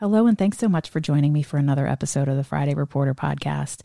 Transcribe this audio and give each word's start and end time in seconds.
Hello, 0.00 0.28
and 0.28 0.38
thanks 0.38 0.58
so 0.58 0.68
much 0.68 0.90
for 0.90 1.00
joining 1.00 1.32
me 1.32 1.42
for 1.42 1.56
another 1.56 1.84
episode 1.84 2.28
of 2.28 2.36
the 2.36 2.44
Friday 2.44 2.72
Reporter 2.72 3.16
podcast. 3.16 3.84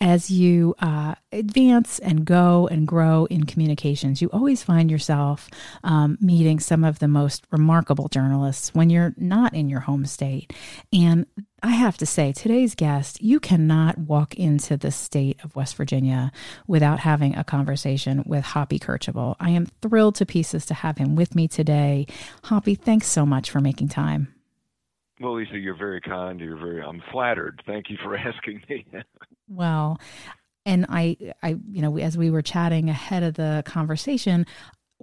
As 0.00 0.30
you 0.30 0.74
uh, 0.78 1.16
advance 1.32 1.98
and 1.98 2.24
go 2.24 2.66
and 2.68 2.88
grow 2.88 3.26
in 3.26 3.44
communications, 3.44 4.22
you 4.22 4.30
always 4.32 4.62
find 4.62 4.90
yourself 4.90 5.50
um, 5.84 6.16
meeting 6.18 6.60
some 6.60 6.82
of 6.82 6.98
the 6.98 7.08
most 7.08 7.46
remarkable 7.50 8.08
journalists 8.08 8.74
when 8.74 8.88
you're 8.88 9.12
not 9.18 9.52
in 9.52 9.68
your 9.68 9.80
home 9.80 10.06
state. 10.06 10.50
And 10.94 11.26
I 11.62 11.72
have 11.72 11.98
to 11.98 12.06
say, 12.06 12.32
today's 12.32 12.74
guest, 12.74 13.20
you 13.20 13.38
cannot 13.38 13.98
walk 13.98 14.34
into 14.36 14.78
the 14.78 14.90
state 14.90 15.44
of 15.44 15.54
West 15.54 15.76
Virginia 15.76 16.32
without 16.68 17.00
having 17.00 17.36
a 17.36 17.44
conversation 17.44 18.22
with 18.24 18.46
Hoppy 18.46 18.78
Kercheval. 18.78 19.36
I 19.38 19.50
am 19.50 19.66
thrilled 19.82 20.14
to 20.14 20.24
pieces 20.24 20.64
to 20.64 20.72
have 20.72 20.96
him 20.96 21.16
with 21.16 21.34
me 21.34 21.48
today. 21.48 22.06
Hoppy, 22.44 22.76
thanks 22.76 23.08
so 23.08 23.26
much 23.26 23.50
for 23.50 23.60
making 23.60 23.88
time. 23.88 24.34
Well, 25.20 25.36
Lisa, 25.36 25.58
you're 25.58 25.76
very 25.76 26.00
kind. 26.00 26.40
You're 26.40 26.56
very. 26.56 26.82
I'm 26.82 27.02
flattered. 27.12 27.62
Thank 27.66 27.90
you 27.90 27.98
for 28.02 28.16
asking 28.16 28.62
me. 28.68 28.86
well, 29.48 30.00
and 30.64 30.86
I, 30.88 31.16
I, 31.42 31.56
you 31.70 31.82
know, 31.82 31.98
as 31.98 32.16
we 32.16 32.30
were 32.30 32.42
chatting 32.42 32.88
ahead 32.88 33.22
of 33.22 33.34
the 33.34 33.62
conversation, 33.66 34.46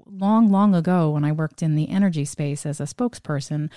long, 0.06 0.52
long 0.52 0.76
ago, 0.76 1.12
when 1.12 1.24
I 1.24 1.32
worked 1.32 1.62
in 1.62 1.76
the 1.76 1.90
energy 1.90 2.26
space 2.26 2.66
as 2.66 2.80
a 2.80 2.84
spokesperson, 2.84 3.70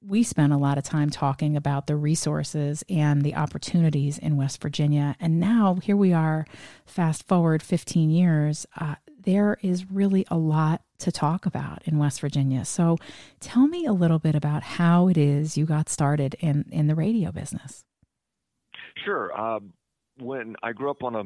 we 0.00 0.22
spent 0.22 0.52
a 0.52 0.56
lot 0.58 0.78
of 0.78 0.84
time 0.84 1.10
talking 1.10 1.56
about 1.56 1.86
the 1.86 1.96
resources 1.96 2.84
and 2.88 3.22
the 3.22 3.34
opportunities 3.34 4.18
in 4.18 4.36
West 4.36 4.60
Virginia. 4.62 5.16
And 5.20 5.38
now 5.38 5.76
here 5.82 5.96
we 5.96 6.12
are, 6.12 6.46
fast 6.86 7.26
forward 7.26 7.62
15 7.62 8.10
years. 8.10 8.66
Uh, 8.78 8.96
there 9.24 9.58
is 9.62 9.90
really 9.90 10.26
a 10.30 10.36
lot 10.36 10.82
to 10.98 11.12
talk 11.12 11.46
about 11.46 11.82
in 11.84 11.98
West 11.98 12.20
Virginia. 12.20 12.64
So 12.64 12.96
tell 13.40 13.66
me 13.66 13.84
a 13.84 13.92
little 13.92 14.18
bit 14.18 14.34
about 14.34 14.62
how 14.62 15.08
it 15.08 15.16
is 15.16 15.56
you 15.56 15.66
got 15.66 15.88
started 15.88 16.36
in, 16.40 16.66
in 16.70 16.86
the 16.86 16.94
radio 16.94 17.32
business. 17.32 17.84
Sure. 19.04 19.36
Uh, 19.38 19.60
when 20.18 20.54
I 20.62 20.72
grew 20.72 20.90
up 20.90 21.02
on 21.02 21.16
a 21.16 21.24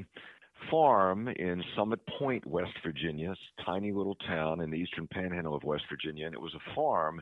farm 0.70 1.28
in 1.28 1.62
Summit 1.76 2.00
Point, 2.18 2.46
West 2.46 2.72
Virginia, 2.84 3.34
tiny 3.64 3.92
little 3.92 4.16
town 4.16 4.60
in 4.60 4.70
the 4.70 4.76
eastern 4.76 5.06
panhandle 5.06 5.54
of 5.54 5.62
West 5.62 5.84
Virginia, 5.90 6.26
and 6.26 6.34
it 6.34 6.40
was 6.40 6.54
a 6.54 6.74
farm 6.74 7.20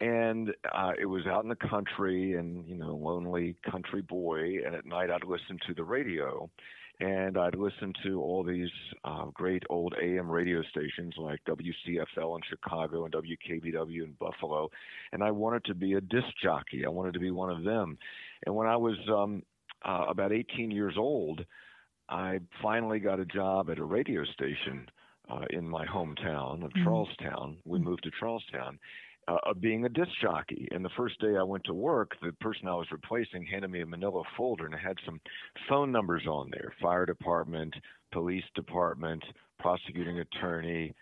and 0.00 0.50
uh, 0.74 0.92
it 1.00 1.06
was 1.06 1.26
out 1.26 1.42
in 1.42 1.48
the 1.48 1.56
country 1.56 2.34
and 2.34 2.66
you 2.66 2.76
know 2.76 2.94
lonely 2.94 3.56
country 3.70 4.02
boy 4.02 4.58
and 4.64 4.74
at 4.74 4.84
night 4.84 5.10
i'd 5.10 5.24
listen 5.24 5.58
to 5.66 5.72
the 5.74 5.82
radio 5.82 6.50
and 7.00 7.36
I'd 7.36 7.54
listen 7.54 7.92
to 8.04 8.20
all 8.20 8.42
these 8.42 8.70
uh, 9.04 9.26
great 9.34 9.62
old 9.68 9.94
AM 10.02 10.30
radio 10.30 10.62
stations 10.70 11.14
like 11.18 11.40
WCFL 11.46 12.36
in 12.36 12.42
Chicago 12.48 13.04
and 13.04 13.14
WKBW 13.14 14.04
in 14.04 14.14
Buffalo, 14.18 14.70
and 15.12 15.22
I 15.22 15.30
wanted 15.30 15.64
to 15.66 15.74
be 15.74 15.94
a 15.94 16.00
disc 16.00 16.28
jockey. 16.42 16.86
I 16.86 16.88
wanted 16.88 17.14
to 17.14 17.20
be 17.20 17.30
one 17.30 17.50
of 17.50 17.64
them. 17.64 17.98
And 18.46 18.54
when 18.54 18.66
I 18.66 18.76
was 18.76 18.96
um, 19.08 19.42
uh, 19.84 20.06
about 20.08 20.32
18 20.32 20.70
years 20.70 20.94
old, 20.96 21.44
I 22.08 22.40
finally 22.62 22.98
got 22.98 23.20
a 23.20 23.26
job 23.26 23.68
at 23.70 23.78
a 23.78 23.84
radio 23.84 24.24
station 24.24 24.88
uh, 25.28 25.44
in 25.50 25.68
my 25.68 25.84
hometown 25.86 26.64
of 26.64 26.70
mm-hmm. 26.70 26.84
Charles 26.84 27.08
Town. 27.20 27.58
We 27.64 27.78
moved 27.78 28.04
to 28.04 28.10
Charles 28.18 28.44
Town, 28.52 28.78
uh, 29.28 29.38
of 29.44 29.60
being 29.60 29.84
a 29.84 29.88
disc 29.88 30.10
jockey. 30.20 30.68
And 30.70 30.84
the 30.84 30.90
first 30.96 31.20
day 31.20 31.36
I 31.38 31.42
went 31.42 31.64
to 31.64 31.74
work, 31.74 32.12
the 32.22 32.32
person 32.40 32.68
I 32.68 32.74
was 32.74 32.86
replacing 32.92 33.46
handed 33.46 33.70
me 33.70 33.80
a 33.80 33.86
manila 33.86 34.22
folder 34.36 34.66
and 34.66 34.74
it 34.74 34.80
had 34.80 34.96
some 35.04 35.20
phone 35.68 35.92
numbers 35.92 36.26
on 36.26 36.50
there 36.52 36.72
fire 36.80 37.06
department, 37.06 37.74
police 38.12 38.44
department, 38.54 39.22
prosecuting 39.58 40.20
attorney, 40.20 40.94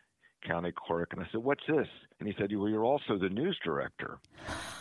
county 0.46 0.72
clerk. 0.76 1.12
And 1.12 1.22
I 1.22 1.26
said, 1.32 1.42
What's 1.42 1.64
this? 1.68 1.88
And 2.20 2.28
he 2.28 2.34
said, 2.38 2.50
Well, 2.56 2.68
you're 2.68 2.84
also 2.84 3.18
the 3.18 3.28
news 3.28 3.58
director. 3.64 4.18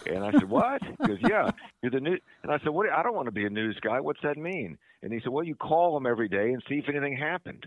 And 0.06 0.24
I 0.24 0.32
said, 0.32 0.50
What? 0.50 0.82
He 0.84 1.08
goes, 1.08 1.18
Yeah, 1.28 1.52
you're 1.82 1.92
the 1.92 2.00
news. 2.00 2.22
And 2.44 2.52
I 2.52 2.60
said, 2.60 2.70
What? 2.70 2.90
I 2.90 3.04
don't 3.04 3.16
want 3.16 3.28
to 3.28 3.32
be 3.32 3.46
a 3.46 3.50
news 3.50 3.78
guy. 3.82 4.00
What's 4.00 4.22
that 4.24 4.38
mean? 4.38 4.78
And 5.02 5.12
he 5.12 5.20
said, 5.20 5.30
Well, 5.30 5.44
you 5.44 5.56
call 5.56 5.94
them 5.94 6.06
every 6.06 6.30
day 6.30 6.52
and 6.52 6.62
see 6.68 6.76
if 6.76 6.90
anything 6.90 7.18
happened. 7.18 7.66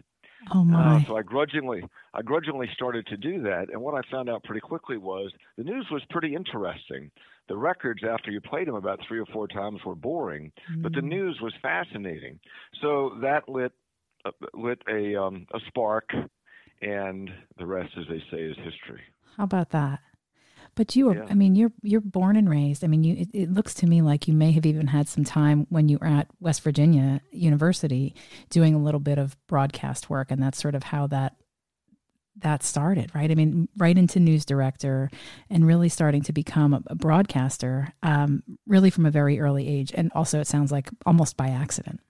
Oh 0.52 0.64
my! 0.64 0.96
Uh, 0.96 1.06
so 1.06 1.16
I 1.16 1.22
grudgingly, 1.22 1.82
I 2.14 2.22
grudgingly 2.22 2.68
started 2.74 3.06
to 3.08 3.16
do 3.16 3.42
that, 3.42 3.66
and 3.72 3.80
what 3.80 3.94
I 3.94 4.02
found 4.10 4.28
out 4.28 4.44
pretty 4.44 4.60
quickly 4.60 4.96
was 4.96 5.32
the 5.56 5.64
news 5.64 5.86
was 5.90 6.02
pretty 6.10 6.34
interesting. 6.34 7.10
The 7.48 7.56
records, 7.56 8.02
after 8.08 8.30
you 8.30 8.40
played 8.40 8.68
them 8.68 8.74
about 8.74 9.00
three 9.06 9.18
or 9.18 9.26
four 9.26 9.48
times, 9.48 9.80
were 9.84 9.94
boring, 9.94 10.52
mm. 10.72 10.82
but 10.82 10.92
the 10.92 11.00
mm. 11.00 11.08
news 11.08 11.38
was 11.40 11.54
fascinating. 11.62 12.38
So 12.80 13.18
that 13.22 13.48
lit 13.48 13.72
uh, 14.24 14.30
lit 14.54 14.82
a 14.88 15.20
um, 15.20 15.46
a 15.54 15.58
spark, 15.68 16.10
and 16.82 17.30
the 17.58 17.66
rest, 17.66 17.92
as 17.98 18.04
they 18.08 18.22
say, 18.30 18.42
is 18.42 18.56
history. 18.56 19.02
How 19.36 19.44
about 19.44 19.70
that? 19.70 20.00
But 20.76 20.94
you 20.94 21.06
were, 21.06 21.16
yeah. 21.16 21.26
I 21.28 21.34
mean, 21.34 21.56
you're 21.56 21.72
you're 21.82 22.02
born 22.02 22.36
and 22.36 22.48
raised. 22.48 22.84
I 22.84 22.86
mean, 22.86 23.02
you 23.02 23.16
it, 23.16 23.28
it, 23.32 23.50
looks 23.50 23.72
to 23.74 23.86
me 23.86 24.02
like 24.02 24.28
you 24.28 24.34
may 24.34 24.52
have 24.52 24.66
even 24.66 24.86
had 24.86 25.08
some 25.08 25.24
time 25.24 25.66
when 25.70 25.88
you 25.88 25.98
were 25.98 26.06
at 26.06 26.28
West 26.38 26.62
Virginia 26.62 27.22
University 27.32 28.14
doing 28.50 28.74
a 28.74 28.78
little 28.78 29.00
bit 29.00 29.16
of 29.18 29.36
broadcast 29.46 30.10
work, 30.10 30.30
and 30.30 30.40
that's 30.42 30.60
sort 30.60 30.74
of 30.74 30.84
how 30.84 31.06
that 31.06 31.34
that 32.42 32.62
started, 32.62 33.10
right? 33.14 33.30
I 33.30 33.34
mean, 33.34 33.70
right 33.78 33.96
into 33.96 34.20
news 34.20 34.44
director 34.44 35.10
and 35.48 35.66
really 35.66 35.88
starting 35.88 36.22
to 36.24 36.32
become 36.34 36.74
a, 36.74 36.82
a 36.88 36.94
broadcaster, 36.94 37.94
um, 38.02 38.42
really 38.66 38.90
from 38.90 39.06
a 39.06 39.10
very 39.10 39.40
early 39.40 39.66
age, 39.66 39.92
and 39.94 40.12
also 40.14 40.40
it 40.40 40.46
sounds 40.46 40.70
like 40.70 40.90
almost 41.06 41.38
by 41.38 41.48
accident. 41.48 42.00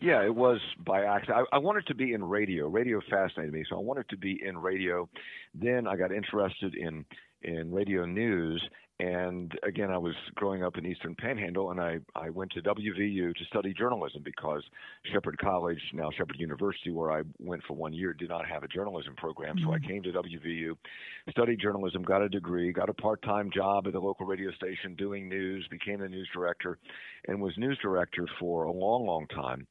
Yeah, 0.00 0.24
it 0.24 0.34
was 0.34 0.60
by 0.78 1.04
accident. 1.04 1.48
I, 1.52 1.56
I, 1.56 1.58
wanted 1.58 1.86
to 1.86 1.94
be 1.94 2.12
in 2.12 2.22
radio. 2.22 2.68
Radio 2.68 3.00
fascinated 3.10 3.52
me, 3.52 3.64
so 3.68 3.76
I 3.76 3.80
wanted 3.80 4.08
to 4.10 4.16
be 4.16 4.40
in 4.42 4.58
radio. 4.58 5.08
Then 5.54 5.86
I 5.86 5.96
got 5.96 6.12
interested 6.12 6.74
in 6.74 7.04
in 7.42 7.72
radio 7.72 8.04
news. 8.04 8.62
And 8.98 9.52
again, 9.62 9.90
I 9.90 9.98
was 9.98 10.14
growing 10.36 10.64
up 10.64 10.78
in 10.78 10.86
Eastern 10.86 11.14
Panhandle, 11.16 11.70
and 11.70 11.78
I, 11.78 11.98
I 12.14 12.30
went 12.30 12.50
to 12.52 12.62
WVU 12.62 13.34
to 13.34 13.44
study 13.44 13.74
journalism 13.74 14.22
because 14.24 14.62
Shepherd 15.12 15.36
College, 15.38 15.80
now 15.92 16.08
Shepherd 16.16 16.36
University, 16.38 16.90
where 16.90 17.12
I 17.12 17.20
went 17.38 17.62
for 17.68 17.74
one 17.74 17.92
year, 17.92 18.14
did 18.14 18.30
not 18.30 18.48
have 18.48 18.62
a 18.62 18.68
journalism 18.68 19.14
program. 19.16 19.56
Mm-hmm. 19.56 19.66
So 19.66 19.74
I 19.74 19.78
mm-hmm. 19.78 19.86
came 19.86 20.02
to 20.04 20.12
WVU, 20.12 20.76
studied 21.30 21.60
journalism, 21.60 22.02
got 22.04 22.22
a 22.22 22.28
degree, 22.30 22.72
got 22.72 22.88
a 22.88 22.94
part 22.94 23.20
time 23.20 23.50
job 23.54 23.86
at 23.86 23.92
the 23.92 24.00
local 24.00 24.24
radio 24.24 24.50
station 24.52 24.94
doing 24.94 25.28
news, 25.28 25.68
became 25.70 26.00
the 26.00 26.08
news 26.08 26.28
director, 26.32 26.78
and 27.28 27.38
was 27.38 27.52
news 27.58 27.78
director 27.82 28.26
for 28.40 28.64
a 28.64 28.72
long, 28.72 29.04
long 29.04 29.26
time. 29.26 29.66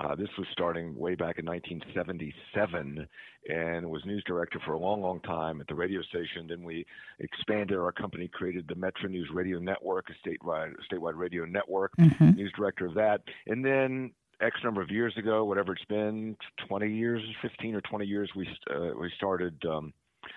Uh, 0.00 0.14
this 0.14 0.28
was 0.38 0.46
starting 0.52 0.96
way 0.96 1.14
back 1.14 1.38
in 1.38 1.44
1977 1.44 3.06
and 3.48 3.88
was 3.88 4.04
news 4.04 4.22
director 4.26 4.60
for 4.64 4.74
a 4.74 4.78
long, 4.78 5.00
long 5.00 5.20
time 5.20 5.60
at 5.60 5.66
the 5.66 5.74
radio 5.74 6.00
station. 6.02 6.46
Then 6.48 6.62
we 6.62 6.86
expanded 7.18 7.76
our 7.76 7.92
company, 7.92 8.28
created 8.28 8.66
the 8.68 8.74
Metro 8.74 9.08
News 9.08 9.28
Radio 9.32 9.58
Network, 9.58 10.06
a 10.10 10.28
statewide, 10.28 10.72
statewide 10.90 11.16
radio 11.16 11.44
network, 11.44 11.92
mm-hmm. 11.98 12.30
news 12.30 12.52
director 12.56 12.86
of 12.86 12.94
that. 12.94 13.22
And 13.46 13.64
then 13.64 14.12
X 14.40 14.56
number 14.64 14.82
of 14.82 14.90
years 14.90 15.14
ago, 15.16 15.44
whatever 15.44 15.72
it's 15.72 15.84
been, 15.86 16.36
20 16.68 16.92
years, 16.92 17.22
15 17.42 17.74
or 17.74 17.80
20 17.80 18.06
years, 18.06 18.30
we, 18.36 18.48
uh, 18.70 18.90
we 18.98 19.10
started, 19.16 19.60
um, 19.68 19.92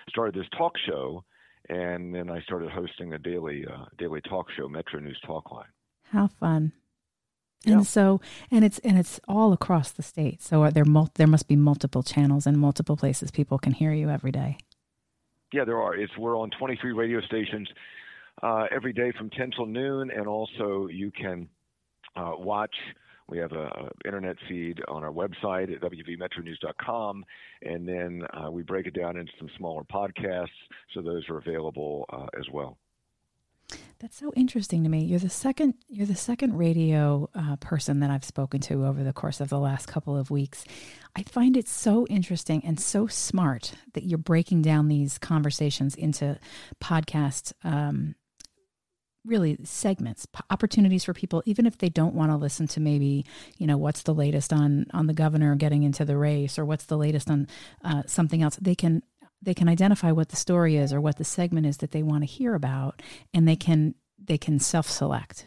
started 0.08 0.34
this 0.34 0.48
talk 0.56 0.72
show. 0.86 1.24
And 1.68 2.14
then 2.14 2.30
I 2.30 2.40
started 2.42 2.70
hosting 2.70 3.14
a 3.14 3.18
daily, 3.18 3.64
uh, 3.66 3.86
daily 3.98 4.20
talk 4.22 4.46
show, 4.56 4.68
Metro 4.68 5.00
News 5.00 5.20
Talkline. 5.26 5.64
How 6.12 6.28
fun. 6.38 6.72
And 7.66 7.80
yeah. 7.80 7.82
so, 7.82 8.20
and 8.50 8.64
it's 8.64 8.78
and 8.80 8.96
it's 8.98 9.20
all 9.26 9.52
across 9.52 9.90
the 9.90 10.02
state. 10.02 10.40
So 10.42 10.70
there 10.70 10.84
mul- 10.84 11.10
there 11.16 11.26
must 11.26 11.48
be 11.48 11.56
multiple 11.56 12.02
channels 12.02 12.46
and 12.46 12.56
multiple 12.56 12.96
places 12.96 13.30
people 13.30 13.58
can 13.58 13.72
hear 13.72 13.92
you 13.92 14.08
every 14.08 14.32
day. 14.32 14.58
Yeah, 15.52 15.64
there 15.64 15.80
are. 15.80 15.94
It's 15.94 16.16
we're 16.16 16.38
on 16.38 16.50
23 16.58 16.92
radio 16.92 17.20
stations 17.20 17.68
uh, 18.42 18.66
every 18.70 18.92
day 18.92 19.12
from 19.16 19.30
10 19.30 19.52
till 19.52 19.66
noon, 19.66 20.10
and 20.10 20.26
also 20.26 20.88
you 20.88 21.10
can 21.10 21.48
uh, 22.16 22.32
watch. 22.36 22.74
We 23.28 23.38
have 23.38 23.52
a, 23.52 23.64
a, 23.64 23.90
internet 24.04 24.36
feed 24.48 24.80
on 24.86 25.02
our 25.02 25.10
website 25.10 25.74
at 25.74 25.80
wvmetronews.com, 25.80 27.24
and 27.62 27.88
then 27.88 28.22
uh, 28.32 28.50
we 28.50 28.62
break 28.62 28.86
it 28.86 28.94
down 28.94 29.16
into 29.16 29.32
some 29.38 29.50
smaller 29.58 29.82
podcasts, 29.82 30.46
so 30.94 31.02
those 31.02 31.28
are 31.28 31.38
available 31.38 32.06
uh, 32.12 32.26
as 32.38 32.46
well. 32.52 32.78
That's 33.98 34.16
so 34.16 34.30
interesting 34.36 34.82
to 34.84 34.90
me. 34.90 35.04
You're 35.04 35.18
the 35.18 35.30
second. 35.30 35.74
You're 35.88 36.06
the 36.06 36.14
second 36.14 36.56
radio 36.58 37.30
uh, 37.34 37.56
person 37.56 38.00
that 38.00 38.10
I've 38.10 38.24
spoken 38.24 38.60
to 38.62 38.84
over 38.84 39.02
the 39.02 39.12
course 39.12 39.40
of 39.40 39.48
the 39.48 39.58
last 39.58 39.86
couple 39.86 40.16
of 40.16 40.30
weeks. 40.30 40.64
I 41.16 41.22
find 41.22 41.56
it 41.56 41.66
so 41.66 42.06
interesting 42.08 42.62
and 42.64 42.78
so 42.78 43.06
smart 43.06 43.72
that 43.94 44.04
you're 44.04 44.18
breaking 44.18 44.62
down 44.62 44.88
these 44.88 45.16
conversations 45.18 45.94
into 45.94 46.38
podcast, 46.78 47.54
um, 47.64 48.16
really 49.24 49.56
segments, 49.64 50.26
opportunities 50.50 51.04
for 51.04 51.14
people, 51.14 51.42
even 51.46 51.64
if 51.66 51.78
they 51.78 51.88
don't 51.88 52.14
want 52.14 52.30
to 52.30 52.36
listen 52.36 52.68
to 52.68 52.80
maybe 52.80 53.24
you 53.56 53.66
know 53.66 53.78
what's 53.78 54.02
the 54.02 54.14
latest 54.14 54.52
on 54.52 54.86
on 54.92 55.06
the 55.06 55.14
governor 55.14 55.56
getting 55.56 55.82
into 55.84 56.04
the 56.04 56.18
race 56.18 56.58
or 56.58 56.66
what's 56.66 56.84
the 56.84 56.98
latest 56.98 57.30
on 57.30 57.48
uh, 57.82 58.02
something 58.06 58.42
else. 58.42 58.56
They 58.56 58.74
can 58.74 59.02
they 59.42 59.54
can 59.54 59.68
identify 59.68 60.12
what 60.12 60.30
the 60.30 60.36
story 60.36 60.76
is 60.76 60.92
or 60.92 61.00
what 61.00 61.16
the 61.16 61.24
segment 61.24 61.66
is 61.66 61.78
that 61.78 61.90
they 61.90 62.02
want 62.02 62.22
to 62.22 62.26
hear 62.26 62.54
about, 62.54 63.02
and 63.34 63.46
they 63.46 63.56
can 63.56 63.94
they 64.18 64.38
can 64.38 64.58
self 64.58 64.88
select. 64.88 65.46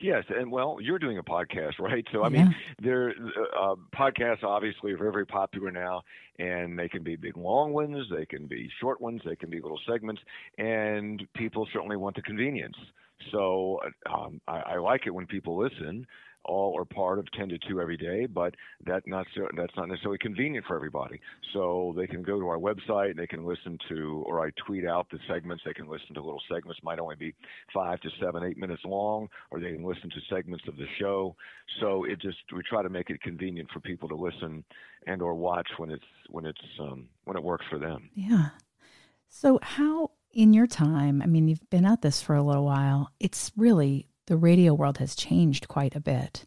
Yes, 0.00 0.24
and 0.28 0.50
well, 0.50 0.78
you're 0.80 0.98
doing 0.98 1.18
a 1.18 1.22
podcast, 1.22 1.78
right? 1.78 2.04
So 2.12 2.24
I 2.24 2.28
mean, 2.28 2.46
yeah. 2.46 2.74
there 2.82 3.10
uh, 3.10 3.72
uh, 3.72 3.74
podcasts 3.96 4.42
obviously 4.42 4.92
are 4.92 4.98
very 4.98 5.26
popular 5.26 5.70
now, 5.70 6.02
and 6.38 6.78
they 6.78 6.88
can 6.88 7.02
be 7.02 7.16
big 7.16 7.36
long 7.36 7.72
ones, 7.72 8.06
they 8.14 8.26
can 8.26 8.46
be 8.46 8.68
short 8.80 9.00
ones, 9.00 9.20
they 9.24 9.36
can 9.36 9.50
be 9.50 9.60
little 9.60 9.80
segments, 9.88 10.20
and 10.58 11.22
people 11.34 11.66
certainly 11.72 11.96
want 11.96 12.16
the 12.16 12.22
convenience. 12.22 12.76
So 13.32 13.80
um, 14.12 14.40
I, 14.48 14.60
I 14.60 14.76
like 14.78 15.06
it 15.06 15.10
when 15.14 15.26
people 15.26 15.56
listen 15.56 16.06
all 16.44 16.72
or 16.72 16.84
part 16.84 17.18
of 17.18 17.30
10 17.32 17.48
to 17.50 17.58
2 17.68 17.80
every 17.80 17.96
day, 17.96 18.26
but 18.26 18.54
that 18.86 19.06
not 19.06 19.26
that's 19.56 19.76
not 19.76 19.88
necessarily 19.88 20.18
convenient 20.18 20.66
for 20.66 20.76
everybody. 20.76 21.20
So 21.52 21.94
they 21.96 22.06
can 22.06 22.22
go 22.22 22.38
to 22.38 22.48
our 22.48 22.58
website, 22.58 23.16
they 23.16 23.26
can 23.26 23.44
listen 23.44 23.78
to, 23.88 24.22
or 24.26 24.44
I 24.44 24.50
tweet 24.66 24.86
out 24.86 25.08
the 25.10 25.18
segments. 25.28 25.62
They 25.64 25.74
can 25.74 25.88
listen 25.88 26.14
to 26.14 26.20
little 26.20 26.42
segments, 26.50 26.80
might 26.82 26.98
only 26.98 27.16
be 27.16 27.34
five 27.72 28.00
to 28.00 28.10
seven, 28.20 28.44
eight 28.44 28.58
minutes 28.58 28.82
long, 28.84 29.28
or 29.50 29.60
they 29.60 29.72
can 29.72 29.84
listen 29.84 30.10
to 30.10 30.34
segments 30.34 30.66
of 30.68 30.76
the 30.76 30.86
show. 30.98 31.36
So 31.80 32.04
it 32.04 32.20
just 32.20 32.38
we 32.54 32.62
try 32.68 32.82
to 32.82 32.90
make 32.90 33.10
it 33.10 33.20
convenient 33.22 33.70
for 33.72 33.80
people 33.80 34.08
to 34.08 34.16
listen 34.16 34.64
and 35.06 35.22
or 35.22 35.34
watch 35.34 35.68
when 35.76 35.90
it's 35.90 36.04
when 36.30 36.46
it's 36.46 36.60
um, 36.80 37.08
when 37.24 37.36
it 37.36 37.42
works 37.42 37.64
for 37.70 37.78
them. 37.78 38.10
Yeah. 38.14 38.50
So 39.28 39.58
how 39.62 40.10
in 40.34 40.52
your 40.52 40.66
time, 40.66 41.22
I 41.22 41.26
mean, 41.26 41.48
you've 41.48 41.68
been 41.70 41.84
at 41.84 42.02
this 42.02 42.20
for 42.20 42.34
a 42.34 42.42
little 42.42 42.64
while. 42.64 43.10
It's 43.20 43.52
really 43.56 44.08
the 44.26 44.36
radio 44.36 44.74
world 44.74 44.98
has 44.98 45.14
changed 45.14 45.68
quite 45.68 45.94
a 45.94 46.00
bit. 46.00 46.44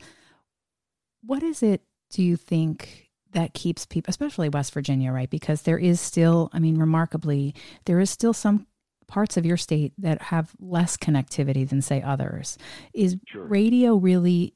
What 1.24 1.44
is 1.44 1.62
it, 1.62 1.82
do 2.10 2.24
you 2.24 2.36
think, 2.36 3.10
that 3.34 3.54
keeps 3.54 3.86
people, 3.86 4.10
especially 4.10 4.50
West 4.50 4.74
Virginia, 4.74 5.12
right? 5.12 5.30
Because 5.30 5.64
there 5.64 5.78
is 5.78 6.00
still, 6.00 6.50
I 6.54 6.60
mean, 6.60 6.78
remarkably, 6.78 7.54
there 7.86 8.00
is 8.00 8.10
still 8.10 8.34
some 8.34 8.68
parts 9.08 9.38
of 9.38 9.46
your 9.46 9.58
state 9.58 9.94
that 9.98 10.22
have 10.22 10.54
less 10.60 10.98
connectivity 10.98 11.68
than, 11.68 11.82
say, 11.82 12.02
others. 12.02 12.58
Is 12.94 13.18
sure. 13.28 13.44
radio 13.44 13.96
really 13.96 14.54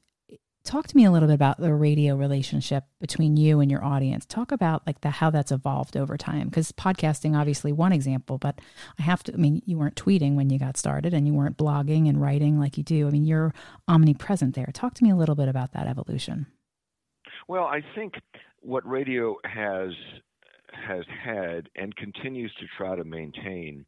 talk 0.64 0.86
to 0.86 0.96
me 0.96 1.04
a 1.04 1.10
little 1.10 1.28
bit 1.28 1.34
about 1.34 1.58
the 1.58 1.74
radio 1.74 2.16
relationship 2.16 2.84
between 3.00 3.36
you 3.36 3.60
and 3.60 3.70
your 3.70 3.84
audience. 3.84 4.24
Talk 4.24 4.52
about 4.52 4.86
like 4.86 5.00
the 5.00 5.10
how 5.10 5.30
that's 5.30 5.52
evolved 5.52 5.96
over 5.96 6.16
time 6.16 6.48
because 6.48 6.72
podcasting 6.72 7.36
obviously 7.36 7.72
one 7.72 7.92
example 7.92 8.38
but 8.38 8.60
i 8.98 9.02
have 9.02 9.22
to 9.24 9.32
i 9.32 9.36
mean 9.36 9.62
you 9.66 9.76
weren't 9.76 9.96
tweeting 9.96 10.34
when 10.34 10.50
you 10.50 10.58
got 10.58 10.76
started 10.76 11.12
and 11.12 11.26
you 11.26 11.34
weren't 11.34 11.56
blogging 11.56 12.08
and 12.08 12.20
writing 12.20 12.58
like 12.58 12.76
you 12.76 12.84
do. 12.84 13.06
I 13.06 13.10
mean 13.10 13.24
you're 13.24 13.54
omnipresent 13.88 14.54
there. 14.54 14.70
Talk 14.72 14.94
to 14.94 15.04
me 15.04 15.10
a 15.10 15.16
little 15.16 15.34
bit 15.34 15.48
about 15.48 15.72
that 15.72 15.86
evolution. 15.86 16.46
Well 17.48 17.64
i 17.64 17.82
think 17.94 18.14
what 18.60 18.86
radio 18.88 19.36
has 19.44 19.90
has 20.72 21.04
had 21.24 21.68
and 21.76 21.94
continues 21.96 22.52
to 22.60 22.66
try 22.78 22.96
to 22.96 23.04
maintain 23.04 23.84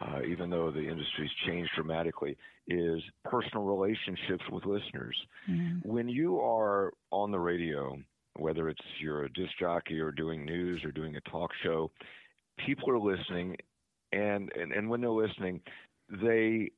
uh, 0.00 0.20
even 0.28 0.50
though 0.50 0.70
the 0.70 0.86
industry's 0.86 1.30
changed 1.46 1.70
dramatically, 1.74 2.36
is 2.68 3.00
personal 3.24 3.64
relationships 3.64 4.44
with 4.50 4.64
listeners. 4.64 5.16
Mm-hmm. 5.48 5.88
When 5.88 6.08
you 6.08 6.40
are 6.40 6.92
on 7.10 7.30
the 7.30 7.38
radio, 7.38 7.96
whether 8.36 8.68
it's 8.68 8.80
you're 9.00 9.24
a 9.24 9.32
disc 9.32 9.52
jockey 9.58 10.00
or 10.00 10.10
doing 10.12 10.44
news 10.44 10.84
or 10.84 10.92
doing 10.92 11.16
a 11.16 11.20
talk 11.30 11.50
show, 11.62 11.90
people 12.64 12.90
are 12.90 12.98
listening, 12.98 13.56
and 14.12 14.50
and, 14.52 14.72
and 14.72 14.88
when 14.88 15.00
they're 15.00 15.10
listening, 15.10 15.60
they 16.22 16.70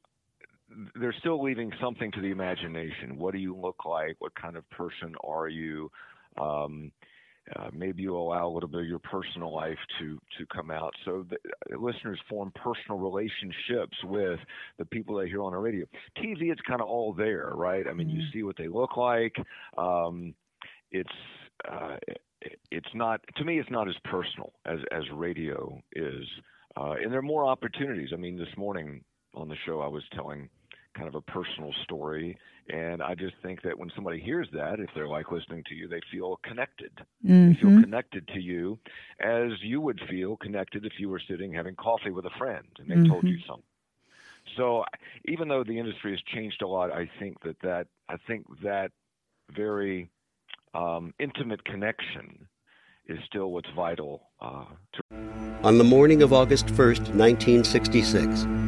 they're 1.00 1.14
still 1.20 1.42
leaving 1.42 1.72
something 1.80 2.12
to 2.12 2.20
the 2.20 2.30
imagination. 2.30 3.16
What 3.16 3.32
do 3.32 3.38
you 3.38 3.56
look 3.56 3.84
like? 3.84 4.16
What 4.18 4.34
kind 4.34 4.56
of 4.56 4.68
person 4.70 5.14
are 5.24 5.48
you? 5.48 5.90
Um, 6.40 6.92
uh, 7.56 7.68
maybe 7.72 8.02
you 8.02 8.16
allow 8.16 8.46
a 8.46 8.52
little 8.52 8.68
bit 8.68 8.80
of 8.80 8.86
your 8.86 8.98
personal 8.98 9.54
life 9.54 9.78
to 9.98 10.20
to 10.38 10.46
come 10.46 10.70
out. 10.70 10.92
So 11.04 11.24
the 11.28 11.36
uh, 11.74 11.78
listeners 11.78 12.18
form 12.28 12.52
personal 12.54 12.98
relationships 12.98 13.96
with 14.04 14.38
the 14.78 14.84
people 14.84 15.16
they 15.16 15.28
hear 15.28 15.42
on 15.42 15.52
the 15.52 15.58
radio. 15.58 15.86
TV, 16.16 16.50
it's 16.50 16.60
kind 16.62 16.80
of 16.80 16.88
all 16.88 17.12
there, 17.12 17.52
right? 17.54 17.86
I 17.86 17.92
mean, 17.92 18.08
mm-hmm. 18.08 18.18
you 18.18 18.26
see 18.32 18.42
what 18.42 18.56
they 18.56 18.68
look 18.68 18.96
like. 18.96 19.36
Um, 19.76 20.34
it's 20.90 21.08
uh, 21.70 21.96
it's 22.70 22.94
not 22.94 23.20
to 23.36 23.44
me. 23.44 23.58
It's 23.58 23.70
not 23.70 23.88
as 23.88 23.96
personal 24.04 24.52
as 24.66 24.78
as 24.92 25.04
radio 25.12 25.80
is, 25.92 26.24
uh, 26.76 26.94
and 27.02 27.10
there 27.12 27.18
are 27.18 27.22
more 27.22 27.46
opportunities. 27.46 28.10
I 28.12 28.16
mean, 28.16 28.36
this 28.36 28.56
morning 28.56 29.02
on 29.34 29.48
the 29.48 29.56
show, 29.66 29.80
I 29.80 29.88
was 29.88 30.02
telling 30.14 30.48
kind 30.98 31.08
of 31.08 31.14
a 31.14 31.20
personal 31.22 31.72
story. 31.84 32.36
And 32.68 33.02
I 33.02 33.14
just 33.14 33.34
think 33.42 33.62
that 33.62 33.78
when 33.78 33.90
somebody 33.94 34.20
hears 34.20 34.48
that, 34.52 34.80
if 34.80 34.90
they're 34.94 35.08
like 35.08 35.30
listening 35.30 35.62
to 35.68 35.74
you, 35.74 35.88
they 35.88 36.00
feel 36.12 36.38
connected. 36.44 36.92
Mm-hmm. 37.24 37.48
They 37.48 37.54
feel 37.60 37.70
mm-hmm. 37.70 37.82
connected 37.82 38.28
to 38.28 38.40
you 38.40 38.78
as 39.20 39.52
you 39.62 39.80
would 39.80 40.00
feel 40.10 40.36
connected 40.36 40.84
if 40.84 40.92
you 40.98 41.08
were 41.08 41.22
sitting 41.28 41.52
having 41.52 41.76
coffee 41.76 42.10
with 42.10 42.26
a 42.26 42.38
friend 42.38 42.66
and 42.78 42.90
they 42.90 42.96
mm-hmm. 42.96 43.10
told 43.10 43.24
you 43.24 43.36
mm-hmm. 43.36 43.48
something. 43.48 43.64
So 44.56 44.84
even 45.26 45.48
though 45.48 45.64
the 45.64 45.78
industry 45.78 46.12
has 46.12 46.20
changed 46.34 46.62
a 46.62 46.66
lot, 46.66 46.92
I 46.92 47.08
think 47.18 47.40
that 47.42 47.56
that 47.62 47.86
I 48.08 48.16
think 48.26 48.46
that 48.62 48.90
very 49.54 50.10
um, 50.74 51.14
intimate 51.18 51.64
connection 51.64 52.48
is 53.06 53.18
still 53.26 53.50
what's 53.52 53.68
vital. 53.74 54.28
Uh, 54.40 54.64
to- 54.94 55.16
On 55.62 55.78
the 55.78 55.84
morning 55.84 56.22
of 56.22 56.32
August 56.32 56.66
1st, 56.66 57.14
1966, 57.14 58.67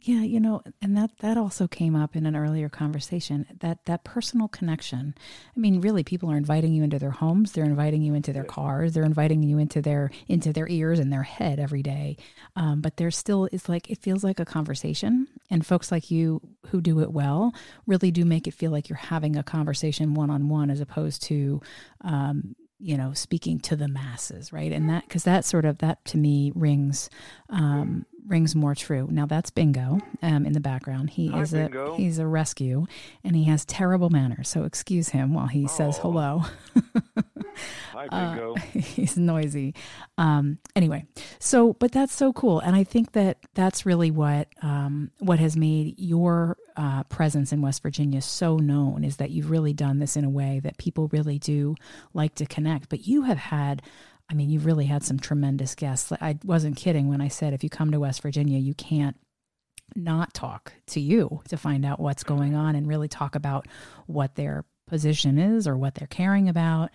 Yeah, 0.00 0.20
you 0.22 0.38
know, 0.38 0.62
and 0.80 0.96
that 0.96 1.10
that 1.18 1.36
also 1.36 1.66
came 1.66 1.96
up 1.96 2.14
in 2.14 2.26
an 2.26 2.36
earlier 2.36 2.68
conversation. 2.68 3.46
That 3.60 3.84
that 3.86 4.04
personal 4.04 4.46
connection. 4.46 5.14
I 5.56 5.58
mean, 5.58 5.80
really, 5.80 6.04
people 6.04 6.30
are 6.30 6.36
inviting 6.36 6.74
you 6.74 6.84
into 6.84 6.98
their 6.98 7.10
homes. 7.10 7.52
They're 7.52 7.64
inviting 7.64 8.02
you 8.02 8.14
into 8.14 8.32
their 8.32 8.44
cars. 8.44 8.92
They're 8.92 9.04
inviting 9.04 9.42
you 9.42 9.58
into 9.58 9.82
their 9.82 10.10
into 10.28 10.52
their 10.52 10.68
ears 10.68 11.00
and 11.00 11.12
their 11.12 11.24
head 11.24 11.58
every 11.58 11.82
day. 11.82 12.18
Um, 12.54 12.82
but 12.82 12.98
there 12.98 13.10
still 13.10 13.48
is 13.50 13.68
like 13.68 13.90
it 13.90 13.98
feels 13.98 14.22
like 14.22 14.38
a 14.38 14.44
conversation, 14.44 15.26
and 15.50 15.66
folks 15.66 15.90
like 15.90 16.10
you 16.10 16.40
who 16.66 16.80
do 16.80 17.00
it 17.00 17.10
well 17.10 17.52
really 17.86 18.10
do 18.12 18.24
make 18.24 18.46
it 18.46 18.54
feel 18.54 18.70
like 18.70 18.88
you're 18.88 18.96
having 18.96 19.34
a 19.34 19.42
conversation 19.42 20.14
one 20.14 20.30
on 20.30 20.48
one 20.48 20.70
as 20.70 20.80
opposed 20.80 21.22
to. 21.24 21.60
Um, 22.02 22.54
you 22.78 22.94
know 22.98 23.14
speaking 23.14 23.58
to 23.58 23.74
the 23.74 23.88
masses 23.88 24.52
right 24.52 24.70
and 24.70 24.90
that 24.90 25.02
because 25.08 25.24
that 25.24 25.46
sort 25.46 25.64
of 25.64 25.78
that 25.78 26.04
to 26.04 26.18
me 26.18 26.52
rings 26.54 27.08
um 27.48 28.04
rings 28.26 28.54
more 28.54 28.74
true. 28.74 29.08
Now 29.10 29.26
that's 29.26 29.50
Bingo 29.50 29.98
um, 30.22 30.46
in 30.46 30.52
the 30.52 30.60
background. 30.60 31.10
He 31.10 31.28
Hi, 31.28 31.40
is 31.40 31.52
Bingo. 31.52 31.92
a 31.92 31.96
he's 31.96 32.18
a 32.18 32.26
rescue, 32.26 32.86
and 33.24 33.36
he 33.36 33.44
has 33.44 33.64
terrible 33.64 34.10
manners. 34.10 34.48
So 34.48 34.64
excuse 34.64 35.10
him 35.10 35.34
while 35.34 35.46
he 35.46 35.64
oh. 35.64 35.68
says 35.68 35.98
hello. 35.98 36.44
Hi, 37.92 38.08
Bingo. 38.08 38.54
Uh, 38.54 38.60
he's 38.78 39.16
noisy. 39.16 39.74
Um, 40.18 40.58
anyway, 40.74 41.06
so 41.38 41.72
but 41.74 41.92
that's 41.92 42.14
so 42.14 42.32
cool, 42.32 42.60
and 42.60 42.76
I 42.76 42.84
think 42.84 43.12
that 43.12 43.38
that's 43.54 43.86
really 43.86 44.10
what 44.10 44.48
um, 44.62 45.10
what 45.18 45.38
has 45.38 45.56
made 45.56 45.98
your 45.98 46.56
uh, 46.76 47.04
presence 47.04 47.52
in 47.52 47.62
West 47.62 47.82
Virginia 47.82 48.20
so 48.20 48.56
known 48.56 49.04
is 49.04 49.16
that 49.16 49.30
you've 49.30 49.50
really 49.50 49.72
done 49.72 49.98
this 49.98 50.16
in 50.16 50.24
a 50.24 50.30
way 50.30 50.60
that 50.62 50.76
people 50.76 51.08
really 51.08 51.38
do 51.38 51.74
like 52.12 52.34
to 52.36 52.46
connect. 52.46 52.88
But 52.88 53.06
you 53.06 53.22
have 53.22 53.38
had 53.38 53.82
I 54.28 54.34
mean, 54.34 54.50
you've 54.50 54.66
really 54.66 54.86
had 54.86 55.04
some 55.04 55.18
tremendous 55.18 55.74
guests. 55.74 56.12
I 56.12 56.38
wasn't 56.44 56.76
kidding 56.76 57.08
when 57.08 57.20
I 57.20 57.28
said 57.28 57.52
if 57.52 57.62
you 57.62 57.70
come 57.70 57.92
to 57.92 58.00
West 58.00 58.22
Virginia, 58.22 58.58
you 58.58 58.74
can't 58.74 59.16
not 59.94 60.34
talk 60.34 60.72
to 60.88 61.00
you 61.00 61.40
to 61.48 61.56
find 61.56 61.84
out 61.84 62.00
what's 62.00 62.24
going 62.24 62.54
on 62.54 62.74
and 62.74 62.88
really 62.88 63.08
talk 63.08 63.36
about 63.36 63.68
what 64.06 64.34
their 64.34 64.64
position 64.88 65.38
is 65.38 65.68
or 65.68 65.76
what 65.76 65.94
they're 65.94 66.08
caring 66.08 66.48
about. 66.48 66.90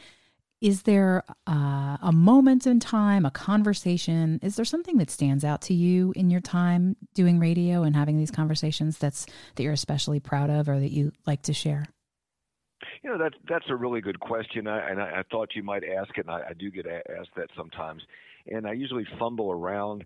is 0.62 0.84
there 0.84 1.24
uh, 1.48 1.98
a 2.02 2.12
moment 2.14 2.68
in 2.68 2.80
time, 2.80 3.26
a 3.26 3.32
conversation? 3.32 4.40
Is 4.44 4.56
there 4.56 4.66
something 4.66 4.98
that 4.98 5.10
stands 5.10 5.44
out 5.44 5.62
to 5.64 5.74
you 5.74 6.14
in 6.16 6.30
your 6.30 6.42
time 6.42 6.96
doing 7.16 7.40
radio 7.40 7.82
and 7.82 7.96
having 7.96 8.18
these 8.18 8.30
conversations 8.30 9.00
that's 9.00 9.26
that 9.56 9.64
you're 9.64 9.74
especially 9.74 10.20
proud 10.20 10.52
of 10.52 10.70
or 10.70 10.80
that 10.80 10.92
you 10.92 11.12
like 11.26 11.42
to 11.44 11.54
share? 11.54 11.86
You 13.04 13.12
know 13.12 13.18
that 13.18 13.34
that's 13.50 13.66
a 13.70 13.76
really 13.76 14.02
good 14.02 14.20
question, 14.20 14.68
I, 14.68 14.90
and 14.90 15.02
I, 15.02 15.20
I 15.20 15.24
thought 15.32 15.56
you 15.56 15.64
might 15.64 15.84
ask 15.84 16.18
it, 16.18 16.26
and 16.28 16.32
I, 16.32 16.50
I 16.50 16.54
do 16.54 16.70
get 16.70 16.86
asked 16.86 17.32
that 17.36 17.50
sometimes, 17.58 18.04
and 18.48 18.68
I 18.68 18.74
usually 18.74 19.06
fumble 19.18 19.52
around 19.52 20.06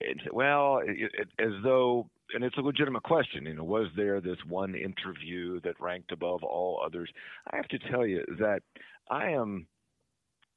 and 0.00 0.20
say, 0.22 0.30
well, 0.32 0.80
it, 0.84 1.10
it, 1.18 1.28
as 1.38 1.52
though, 1.64 2.08
and 2.34 2.44
it's 2.44 2.56
a 2.56 2.60
legitimate 2.60 3.02
question. 3.02 3.46
You 3.46 3.54
know, 3.54 3.64
was 3.64 3.88
there 3.96 4.20
this 4.20 4.38
one 4.48 4.74
interview 4.74 5.60
that 5.62 5.80
ranked 5.80 6.12
above 6.12 6.44
all 6.44 6.80
others? 6.84 7.10
I 7.50 7.56
have 7.56 7.68
to 7.68 7.78
tell 7.90 8.06
you 8.06 8.24
that 8.38 8.60
I 9.10 9.30
am 9.30 9.66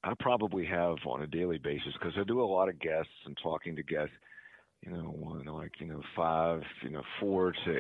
I 0.04 0.14
probably 0.20 0.66
have 0.66 0.98
on 1.06 1.22
a 1.22 1.28
daily 1.28 1.58
basis 1.58 1.94
because 1.94 2.14
I 2.20 2.24
do 2.24 2.42
a 2.42 2.46
lot 2.46 2.70
of 2.70 2.80
guests 2.80 3.12
and 3.26 3.38
talking 3.42 3.76
to 3.76 3.84
guests. 3.84 4.14
You 4.86 4.92
know, 4.92 5.04
one 5.04 5.46
like 5.46 5.74
you 5.80 5.86
know 5.86 6.02
five, 6.16 6.64
you 6.82 6.90
know 6.90 7.04
four 7.20 7.54
to 7.66 7.80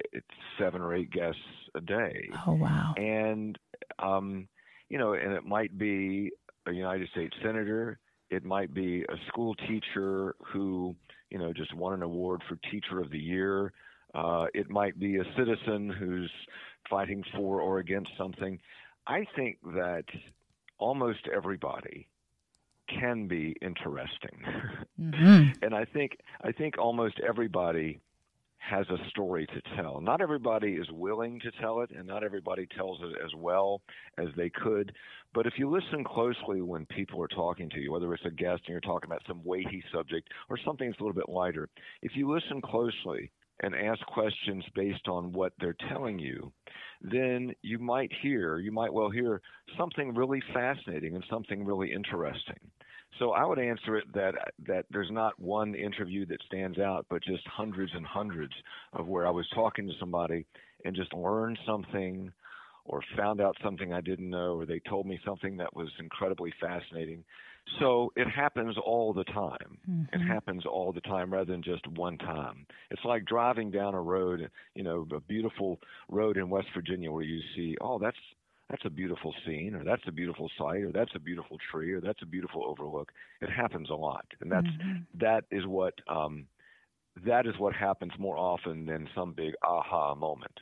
seven 0.59 0.81
or 0.81 0.93
eight 0.93 1.09
guests 1.11 1.41
a 1.73 1.81
day. 1.81 2.29
Oh 2.45 2.53
wow! 2.53 2.93
And 2.95 3.57
um, 3.99 4.47
you 4.89 4.97
know, 4.97 5.13
and 5.13 5.33
it 5.33 5.45
might 5.45 5.77
be 5.77 6.31
a 6.67 6.71
United 6.71 7.09
States 7.09 7.35
senator. 7.43 7.99
It 8.29 8.43
might 8.43 8.73
be 8.73 9.03
a 9.03 9.15
school 9.27 9.55
teacher 9.67 10.35
who 10.45 10.95
you 11.29 11.37
know 11.37 11.53
just 11.53 11.73
won 11.75 11.93
an 11.93 12.01
award 12.03 12.41
for 12.47 12.57
Teacher 12.69 12.99
of 12.99 13.09
the 13.11 13.19
Year. 13.19 13.73
Uh, 14.13 14.47
it 14.53 14.69
might 14.69 14.99
be 14.99 15.17
a 15.17 15.23
citizen 15.37 15.89
who's 15.89 16.31
fighting 16.89 17.23
for 17.35 17.61
or 17.61 17.79
against 17.79 18.11
something. 18.17 18.59
I 19.07 19.25
think 19.35 19.57
that 19.75 20.03
almost 20.77 21.19
everybody 21.33 22.07
can 22.99 23.27
be 23.27 23.55
interesting. 23.61 24.43
Mm-hmm. 25.01 25.63
and 25.63 25.73
I 25.73 25.83
think 25.85 26.17
I 26.43 26.51
think 26.51 26.77
almost 26.77 27.19
everybody 27.27 27.99
has 28.61 28.85
a 28.89 29.09
story 29.09 29.47
to 29.47 29.75
tell. 29.75 29.99
Not 29.99 30.21
everybody 30.21 30.73
is 30.73 30.87
willing 30.91 31.39
to 31.39 31.51
tell 31.59 31.81
it 31.81 31.89
and 31.91 32.07
not 32.07 32.23
everybody 32.23 32.67
tells 32.77 32.99
it 33.01 33.17
as 33.23 33.31
well 33.35 33.81
as 34.17 34.27
they 34.37 34.49
could. 34.49 34.93
But 35.33 35.47
if 35.47 35.53
you 35.57 35.69
listen 35.69 36.03
closely 36.03 36.61
when 36.61 36.85
people 36.85 37.21
are 37.23 37.27
talking 37.27 37.69
to 37.71 37.79
you, 37.79 37.91
whether 37.91 38.13
it's 38.13 38.25
a 38.25 38.31
guest 38.31 38.61
and 38.65 38.69
you're 38.69 38.81
talking 38.81 39.09
about 39.09 39.23
some 39.27 39.43
weighty 39.43 39.83
subject 39.93 40.29
or 40.49 40.57
something 40.63 40.87
that's 40.87 40.99
a 40.99 41.03
little 41.03 41.15
bit 41.15 41.27
lighter, 41.29 41.69
if 42.01 42.11
you 42.15 42.31
listen 42.31 42.61
closely 42.61 43.31
and 43.61 43.75
ask 43.75 43.99
questions 44.05 44.63
based 44.75 45.07
on 45.07 45.31
what 45.31 45.53
they're 45.59 45.75
telling 45.89 46.19
you, 46.19 46.51
then 47.01 47.53
you 47.61 47.79
might 47.79 48.11
hear, 48.21 48.59
you 48.59 48.71
might 48.71 48.93
well 48.93 49.09
hear 49.09 49.41
something 49.77 50.13
really 50.13 50.41
fascinating 50.53 51.15
and 51.15 51.23
something 51.29 51.65
really 51.65 51.91
interesting. 51.91 52.59
So 53.19 53.31
I 53.31 53.45
would 53.45 53.59
answer 53.59 53.97
it 53.97 54.11
that 54.13 54.53
that 54.67 54.85
there's 54.89 55.11
not 55.11 55.39
one 55.39 55.75
interview 55.75 56.25
that 56.27 56.41
stands 56.47 56.79
out, 56.79 57.05
but 57.09 57.23
just 57.23 57.45
hundreds 57.47 57.91
and 57.93 58.05
hundreds 58.05 58.53
of 58.93 59.07
where 59.07 59.27
I 59.27 59.31
was 59.31 59.47
talking 59.53 59.87
to 59.87 59.93
somebody 59.99 60.45
and 60.85 60.95
just 60.95 61.13
learned 61.13 61.59
something 61.65 62.31
or 62.85 63.01
found 63.15 63.41
out 63.41 63.55
something 63.63 63.93
I 63.93 64.01
didn't 64.01 64.29
know 64.29 64.55
or 64.55 64.65
they 64.65 64.79
told 64.79 65.05
me 65.05 65.19
something 65.25 65.57
that 65.57 65.75
was 65.75 65.89
incredibly 65.99 66.53
fascinating. 66.59 67.23
So 67.79 68.11
it 68.15 68.27
happens 68.27 68.75
all 68.83 69.13
the 69.13 69.23
time. 69.25 69.77
Mm-hmm. 69.89 70.15
It 70.15 70.25
happens 70.25 70.65
all 70.65 70.91
the 70.91 71.01
time 71.01 71.31
rather 71.31 71.51
than 71.51 71.61
just 71.61 71.87
one 71.87 72.17
time. 72.17 72.65
It's 72.89 73.05
like 73.05 73.25
driving 73.25 73.71
down 73.71 73.93
a 73.93 74.01
road, 74.01 74.49
you 74.73 74.83
know, 74.83 75.07
a 75.15 75.19
beautiful 75.19 75.79
road 76.09 76.37
in 76.37 76.49
West 76.49 76.67
Virginia 76.73 77.11
where 77.11 77.23
you 77.23 77.39
see, 77.55 77.77
oh, 77.79 77.99
that's 77.99 78.17
that's 78.71 78.85
a 78.85 78.89
beautiful 78.89 79.35
scene 79.45 79.75
or 79.75 79.83
that's 79.83 80.03
a 80.07 80.11
beautiful 80.11 80.49
sight 80.57 80.81
or 80.83 80.91
that's 80.93 81.11
a 81.13 81.19
beautiful 81.19 81.57
tree 81.69 81.91
or 81.91 81.99
that's 81.99 82.21
a 82.21 82.25
beautiful 82.25 82.65
overlook. 82.65 83.11
It 83.41 83.49
happens 83.49 83.89
a 83.89 83.95
lot 83.95 84.25
and 84.39 84.49
that's 84.49 84.67
mm-hmm. 84.67 85.19
that 85.19 85.43
is 85.51 85.67
what 85.67 85.93
um, 86.07 86.45
that 87.25 87.45
is 87.45 87.53
what 87.59 87.75
happens 87.75 88.13
more 88.17 88.37
often 88.37 88.85
than 88.85 89.09
some 89.13 89.33
big 89.33 89.53
aha 89.61 90.15
moment. 90.15 90.61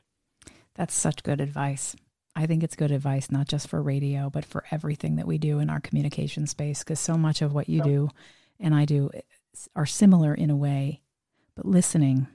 That's 0.73 0.95
such 0.95 1.21
good 1.21 1.39
advice. 1.39 1.95
I 2.35 2.47
think 2.47 2.63
it's 2.63 2.75
good 2.75 2.91
advice 2.91 3.29
not 3.29 3.47
just 3.47 3.67
for 3.67 3.81
radio 3.81 4.29
but 4.29 4.43
for 4.43 4.63
everything 4.71 5.17
that 5.17 5.27
we 5.27 5.37
do 5.37 5.59
in 5.59 5.69
our 5.69 5.79
communication 5.79 6.47
space 6.47 6.79
because 6.79 6.99
so 6.99 7.15
much 7.15 7.41
of 7.43 7.53
what 7.53 7.69
you 7.69 7.83
do 7.83 8.09
and 8.59 8.73
i 8.73 8.85
do 8.85 9.09
are 9.75 9.85
similar 9.85 10.33
in 10.33 10.49
a 10.49 10.55
way. 10.55 11.01
But 11.55 11.65
listening 11.65 12.27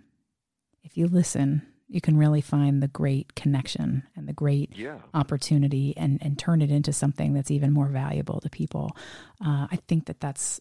if 0.85 0.97
you 0.97 1.09
listen 1.09 1.63
you 1.89 2.01
can 2.01 2.17
really 2.17 2.41
find 2.41 2.83
the 2.83 2.89
great 2.89 3.35
connection 3.35 4.05
and 4.17 4.29
the 4.29 4.33
great 4.33 4.77
yeah. 4.77 4.99
opportunity 5.13 5.95
and, 5.97 6.19
and 6.23 6.39
turn 6.39 6.63
it 6.63 6.71
into 6.71 6.93
something 6.93 7.35
that's 7.35 7.51
even 7.51 7.73
more 7.73 7.89
valuable 7.89 8.41
to 8.41 8.49
people. 8.49 8.97
Uh, 9.45 9.69
I 9.71 9.79
think 9.87 10.07
that 10.07 10.21
that's, 10.21 10.61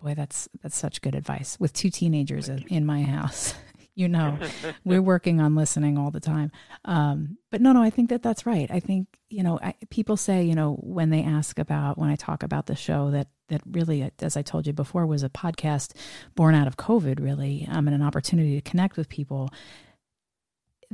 boy, 0.00 0.14
that's, 0.14 0.48
that's 0.62 0.76
such 0.76 1.00
good 1.00 1.14
advice 1.14 1.56
with 1.58 1.72
two 1.72 1.90
teenagers 1.90 2.48
in 2.48 2.84
my 2.84 3.02
house. 3.02 3.54
you 3.98 4.08
know, 4.08 4.38
we're 4.84 5.02
working 5.02 5.40
on 5.40 5.56
listening 5.56 5.98
all 5.98 6.12
the 6.12 6.20
time. 6.20 6.52
Um, 6.84 7.36
but 7.50 7.60
no, 7.60 7.72
no, 7.72 7.82
I 7.82 7.90
think 7.90 8.10
that 8.10 8.22
that's 8.22 8.46
right. 8.46 8.70
I 8.70 8.78
think, 8.78 9.08
you 9.28 9.42
know, 9.42 9.58
I, 9.60 9.74
people 9.90 10.16
say, 10.16 10.44
you 10.44 10.54
know, 10.54 10.74
when 10.74 11.10
they 11.10 11.24
ask 11.24 11.58
about, 11.58 11.98
when 11.98 12.08
I 12.08 12.14
talk 12.14 12.44
about 12.44 12.66
the 12.66 12.76
show 12.76 13.10
that, 13.10 13.26
that 13.48 13.62
really, 13.68 14.08
as 14.20 14.36
I 14.36 14.42
told 14.42 14.68
you 14.68 14.72
before, 14.72 15.04
was 15.04 15.24
a 15.24 15.28
podcast 15.28 15.94
born 16.36 16.54
out 16.54 16.68
of 16.68 16.76
COVID, 16.76 17.18
really, 17.18 17.66
um, 17.68 17.88
and 17.88 17.94
an 17.94 18.02
opportunity 18.02 18.54
to 18.54 18.70
connect 18.70 18.96
with 18.96 19.08
people 19.08 19.50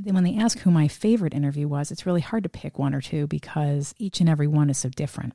when 0.03 0.23
they 0.23 0.35
ask 0.35 0.59
who 0.59 0.71
my 0.71 0.87
favorite 0.87 1.33
interview 1.33 1.67
was, 1.67 1.91
it's 1.91 2.05
really 2.05 2.21
hard 2.21 2.43
to 2.43 2.49
pick 2.49 2.77
one 2.77 2.93
or 2.93 3.01
two 3.01 3.27
because 3.27 3.93
each 3.97 4.19
and 4.19 4.29
every 4.29 4.47
one 4.47 4.69
is 4.69 4.77
so 4.77 4.89
different. 4.89 5.33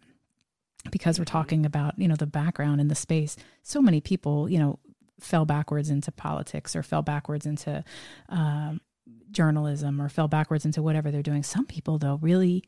Because 0.90 1.18
we're 1.18 1.26
talking 1.26 1.66
about, 1.66 1.98
you 1.98 2.08
know, 2.08 2.16
the 2.16 2.26
background 2.26 2.80
and 2.80 2.90
the 2.90 2.94
space. 2.94 3.36
So 3.62 3.82
many 3.82 4.00
people, 4.00 4.48
you 4.48 4.58
know, 4.58 4.78
fell 5.18 5.44
backwards 5.44 5.90
into 5.90 6.10
politics 6.10 6.74
or 6.74 6.82
fell 6.82 7.02
backwards 7.02 7.44
into 7.44 7.84
um, 8.30 8.80
journalism 9.30 10.00
or 10.00 10.08
fell 10.08 10.28
backwards 10.28 10.64
into 10.64 10.82
whatever 10.82 11.10
they're 11.10 11.22
doing. 11.22 11.42
Some 11.42 11.66
people, 11.66 11.98
though, 11.98 12.18
really, 12.22 12.64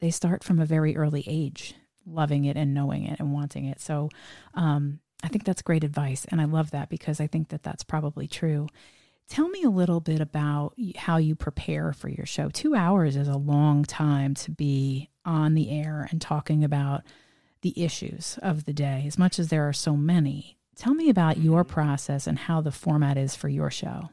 they 0.00 0.10
start 0.10 0.42
from 0.42 0.58
a 0.58 0.66
very 0.66 0.96
early 0.96 1.24
age 1.26 1.74
loving 2.04 2.44
it 2.44 2.56
and 2.56 2.74
knowing 2.74 3.04
it 3.04 3.20
and 3.20 3.32
wanting 3.32 3.64
it. 3.64 3.80
So 3.80 4.08
um, 4.54 4.98
I 5.22 5.28
think 5.28 5.44
that's 5.44 5.62
great 5.62 5.84
advice. 5.84 6.26
And 6.28 6.40
I 6.40 6.44
love 6.44 6.72
that 6.72 6.88
because 6.88 7.20
I 7.20 7.26
think 7.26 7.50
that 7.50 7.62
that's 7.62 7.84
probably 7.84 8.26
true. 8.26 8.66
Tell 9.32 9.48
me 9.48 9.62
a 9.62 9.70
little 9.70 10.00
bit 10.00 10.20
about 10.20 10.74
how 10.94 11.16
you 11.16 11.34
prepare 11.34 11.94
for 11.94 12.10
your 12.10 12.26
show. 12.26 12.50
Two 12.50 12.74
hours 12.74 13.16
is 13.16 13.28
a 13.28 13.38
long 13.38 13.82
time 13.82 14.34
to 14.34 14.50
be 14.50 15.08
on 15.24 15.54
the 15.54 15.70
air 15.70 16.06
and 16.10 16.20
talking 16.20 16.62
about 16.62 17.00
the 17.62 17.72
issues 17.82 18.38
of 18.42 18.66
the 18.66 18.74
day, 18.74 19.04
as 19.06 19.16
much 19.16 19.38
as 19.38 19.48
there 19.48 19.66
are 19.66 19.72
so 19.72 19.96
many. 19.96 20.58
Tell 20.76 20.92
me 20.92 21.08
about 21.08 21.38
your 21.38 21.64
process 21.64 22.26
and 22.26 22.40
how 22.40 22.60
the 22.60 22.70
format 22.70 23.16
is 23.16 23.34
for 23.34 23.48
your 23.48 23.70
show. 23.70 24.10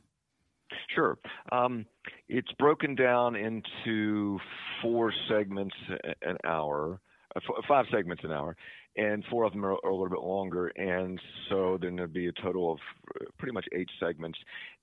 Sure. 0.95 1.17
Um, 1.51 1.85
it's 2.29 2.53
broken 2.53 2.95
down 2.95 3.35
into 3.35 4.39
four 4.81 5.11
segments 5.27 5.75
an 6.21 6.37
hour, 6.45 7.01
uh, 7.35 7.41
five 7.67 7.87
segments 7.91 8.23
an 8.23 8.31
hour, 8.31 8.55
and 8.99 9.23
four 9.29 9.45
of 9.45 9.53
them 9.53 9.65
are, 9.65 9.77
are, 9.83 9.89
a 9.89 9.95
little 9.95 10.09
bit 10.09 10.19
longer. 10.19 10.67
And 10.75 11.19
so 11.49 11.77
then 11.81 11.95
there'd 11.95 12.13
be 12.13 12.27
a 12.27 12.33
total 12.33 12.73
of 12.73 12.79
uh, 13.15 13.25
pretty 13.37 13.53
much 13.53 13.65
eight 13.71 13.89
segments. 13.99 14.37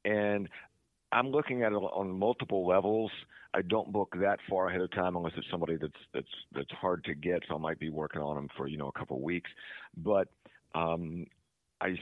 And 0.07 0.49
I'm 1.13 1.29
looking 1.29 1.63
at 1.63 1.73
it 1.73 1.77
on 1.77 2.19
multiple 2.19 2.67
levels. 2.67 3.11
I 3.53 3.63
don't 3.63 3.93
book 3.93 4.15
that 4.21 4.39
far 4.49 4.69
ahead 4.69 4.81
of 4.81 4.91
time 4.93 5.17
unless 5.17 5.35
it's 5.37 5.47
somebody 5.51 5.77
that's 5.77 5.93
that's 6.13 6.27
that's 6.55 6.71
hard 6.73 7.05
to 7.05 7.15
get. 7.15 7.43
So 7.49 7.57
I 7.57 7.59
might 7.59 7.79
be 7.79 7.91
working 7.91 8.23
on 8.23 8.37
them 8.37 8.49
for 8.57 8.67
you 8.67 8.79
know 8.79 8.89
a 8.89 8.99
couple 8.99 9.17
of 9.17 9.23
weeks. 9.23 9.51
But 9.97 10.29
um, 10.75 11.27
I 11.81 11.97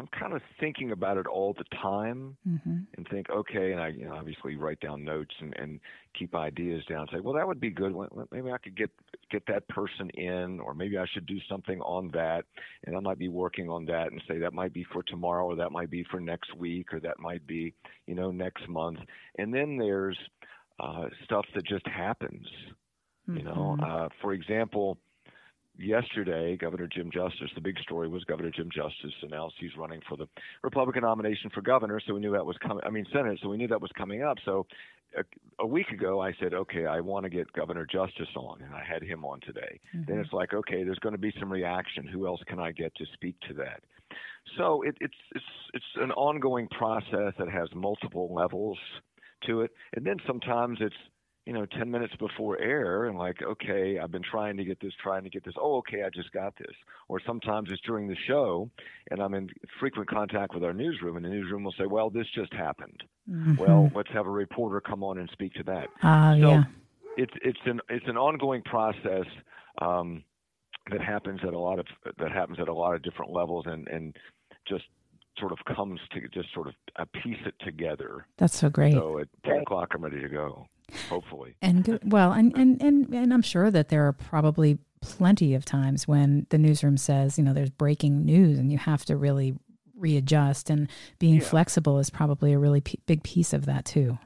I'm 0.00 0.08
kind 0.18 0.32
of 0.32 0.40
thinking 0.58 0.92
about 0.92 1.18
it 1.18 1.26
all 1.26 1.52
the 1.52 1.64
time 1.82 2.34
mm-hmm. 2.48 2.78
and 2.96 3.08
think, 3.10 3.28
okay, 3.28 3.72
and 3.72 3.80
I 3.80 3.88
you 3.88 4.06
know, 4.06 4.14
obviously 4.14 4.56
write 4.56 4.80
down 4.80 5.04
notes 5.04 5.34
and, 5.40 5.54
and 5.56 5.78
keep 6.18 6.34
ideas 6.34 6.82
down. 6.88 7.06
Say, 7.12 7.20
well, 7.20 7.34
that 7.34 7.46
would 7.46 7.60
be 7.60 7.68
good. 7.68 7.94
Maybe 8.32 8.50
I 8.50 8.56
could 8.56 8.76
get 8.76 8.90
get 9.30 9.42
that 9.48 9.68
person 9.68 10.08
in, 10.10 10.58
or 10.60 10.72
maybe 10.72 10.96
I 10.96 11.04
should 11.12 11.26
do 11.26 11.36
something 11.50 11.80
on 11.82 12.10
that. 12.14 12.44
And 12.86 12.96
I 12.96 13.00
might 13.00 13.18
be 13.18 13.28
working 13.28 13.68
on 13.68 13.84
that 13.86 14.10
and 14.10 14.22
say 14.26 14.38
that 14.38 14.54
might 14.54 14.72
be 14.72 14.86
for 14.90 15.02
tomorrow, 15.02 15.44
or 15.44 15.56
that 15.56 15.70
might 15.70 15.90
be 15.90 16.04
for 16.10 16.18
next 16.18 16.56
week, 16.56 16.94
or 16.94 17.00
that 17.00 17.18
might 17.18 17.46
be 17.46 17.74
you 18.06 18.14
know 18.14 18.30
next 18.30 18.66
month. 18.70 19.00
And 19.36 19.52
then 19.52 19.76
there's 19.76 20.16
uh, 20.78 21.08
stuff 21.24 21.44
that 21.54 21.66
just 21.66 21.86
happens. 21.86 22.46
Mm-hmm. 23.28 23.36
You 23.36 23.44
know, 23.44 23.76
mm-hmm. 23.78 23.84
uh, 23.84 24.08
for 24.22 24.32
example 24.32 24.96
yesterday, 25.80 26.56
Governor 26.56 26.86
Jim 26.86 27.10
Justice, 27.12 27.50
the 27.54 27.60
big 27.60 27.78
story 27.78 28.08
was 28.08 28.22
Governor 28.24 28.50
Jim 28.50 28.68
Justice 28.74 29.14
announced 29.22 29.56
he's 29.58 29.76
running 29.76 30.00
for 30.08 30.16
the 30.16 30.26
Republican 30.62 31.02
nomination 31.02 31.50
for 31.50 31.62
governor. 31.62 32.00
So 32.06 32.14
we 32.14 32.20
knew 32.20 32.32
that 32.32 32.46
was 32.46 32.56
coming. 32.58 32.82
I 32.84 32.90
mean, 32.90 33.06
Senate. 33.12 33.38
So 33.42 33.48
we 33.48 33.56
knew 33.56 33.68
that 33.68 33.80
was 33.80 33.90
coming 33.96 34.22
up. 34.22 34.36
So 34.44 34.66
a, 35.16 35.22
a 35.62 35.66
week 35.66 35.88
ago, 35.88 36.20
I 36.20 36.32
said, 36.40 36.54
okay, 36.54 36.86
I 36.86 37.00
want 37.00 37.24
to 37.24 37.30
get 37.30 37.52
Governor 37.52 37.86
Justice 37.86 38.28
on, 38.36 38.62
and 38.62 38.74
I 38.74 38.84
had 38.84 39.02
him 39.02 39.24
on 39.24 39.40
today. 39.40 39.80
Mm-hmm. 39.94 40.10
Then 40.10 40.20
it's 40.20 40.32
like, 40.32 40.52
okay, 40.54 40.84
there's 40.84 40.98
going 40.98 41.14
to 41.14 41.18
be 41.18 41.32
some 41.40 41.50
reaction. 41.50 42.06
Who 42.06 42.26
else 42.26 42.40
can 42.46 42.58
I 42.58 42.72
get 42.72 42.94
to 42.96 43.04
speak 43.14 43.36
to 43.48 43.54
that? 43.54 43.82
So 44.58 44.82
it, 44.82 44.96
it's 45.00 45.14
it's 45.34 45.44
it's 45.74 45.84
an 45.96 46.12
ongoing 46.12 46.68
process 46.68 47.34
that 47.38 47.48
has 47.50 47.68
multiple 47.74 48.32
levels 48.34 48.78
to 49.46 49.62
it, 49.62 49.70
and 49.94 50.04
then 50.04 50.16
sometimes 50.26 50.78
it's 50.80 50.94
you 51.46 51.52
know, 51.52 51.66
10 51.66 51.90
minutes 51.90 52.14
before 52.16 52.60
air 52.60 53.06
and 53.06 53.18
like, 53.18 53.42
okay, 53.42 53.98
I've 53.98 54.10
been 54.10 54.22
trying 54.22 54.56
to 54.58 54.64
get 54.64 54.78
this, 54.80 54.92
trying 55.02 55.24
to 55.24 55.30
get 55.30 55.44
this. 55.44 55.54
Oh, 55.58 55.78
okay, 55.78 56.02
I 56.02 56.10
just 56.10 56.30
got 56.32 56.54
this. 56.58 56.74
Or 57.08 57.20
sometimes 57.26 57.70
it's 57.72 57.80
during 57.82 58.08
the 58.08 58.16
show 58.26 58.70
and 59.10 59.20
I'm 59.22 59.34
in 59.34 59.48
frequent 59.78 60.08
contact 60.08 60.54
with 60.54 60.62
our 60.62 60.74
newsroom 60.74 61.16
and 61.16 61.24
the 61.24 61.30
newsroom 61.30 61.64
will 61.64 61.74
say, 61.78 61.86
well, 61.86 62.10
this 62.10 62.26
just 62.34 62.52
happened. 62.52 63.02
Mm-hmm. 63.28 63.56
Well, 63.56 63.90
let's 63.94 64.10
have 64.12 64.26
a 64.26 64.30
reporter 64.30 64.80
come 64.80 65.02
on 65.02 65.18
and 65.18 65.28
speak 65.32 65.54
to 65.54 65.62
that. 65.64 65.88
Uh, 66.02 66.32
so 66.34 66.50
yeah. 66.50 66.64
It's, 67.16 67.32
it's 67.42 67.58
an, 67.64 67.80
it's 67.88 68.06
an 68.06 68.16
ongoing 68.16 68.62
process. 68.62 69.26
Um, 69.80 70.24
that 70.90 71.00
happens 71.00 71.40
at 71.46 71.52
a 71.52 71.58
lot 71.58 71.78
of 71.78 71.86
that 72.18 72.32
happens 72.32 72.58
at 72.58 72.68
a 72.68 72.72
lot 72.72 72.94
of 72.94 73.02
different 73.02 73.30
levels 73.30 73.64
and 73.66 73.86
and 73.88 74.16
just 74.66 74.84
sort 75.38 75.52
of 75.52 75.58
comes 75.76 76.00
to 76.12 76.20
just 76.28 76.52
sort 76.52 76.66
of 76.66 76.74
a 76.96 77.06
piece 77.06 77.38
it 77.46 77.54
together. 77.64 78.26
That's 78.38 78.58
so 78.58 78.68
great. 78.68 78.94
So 78.94 79.18
at 79.18 79.28
ten 79.44 79.60
o'clock, 79.60 79.92
I'm 79.94 80.02
ready 80.02 80.20
to 80.20 80.28
go. 80.28 80.66
Hopefully. 81.08 81.56
And 81.62 81.84
good. 81.84 82.00
Well, 82.10 82.32
and, 82.32 82.56
and 82.56 82.80
and 82.82 83.14
and 83.14 83.32
I'm 83.32 83.42
sure 83.42 83.70
that 83.70 83.88
there 83.88 84.06
are 84.06 84.12
probably 84.12 84.78
plenty 85.00 85.54
of 85.54 85.64
times 85.64 86.06
when 86.08 86.46
the 86.50 86.58
newsroom 86.58 86.96
says, 86.96 87.38
you 87.38 87.44
know, 87.44 87.52
there's 87.52 87.70
breaking 87.70 88.24
news, 88.24 88.58
and 88.58 88.70
you 88.72 88.78
have 88.78 89.04
to 89.06 89.16
really 89.16 89.54
readjust. 89.96 90.70
And 90.70 90.88
being 91.18 91.36
yeah. 91.36 91.44
flexible 91.44 91.98
is 91.98 92.10
probably 92.10 92.52
a 92.52 92.58
really 92.58 92.80
p- 92.80 93.00
big 93.06 93.22
piece 93.22 93.52
of 93.52 93.66
that 93.66 93.84
too. 93.84 94.18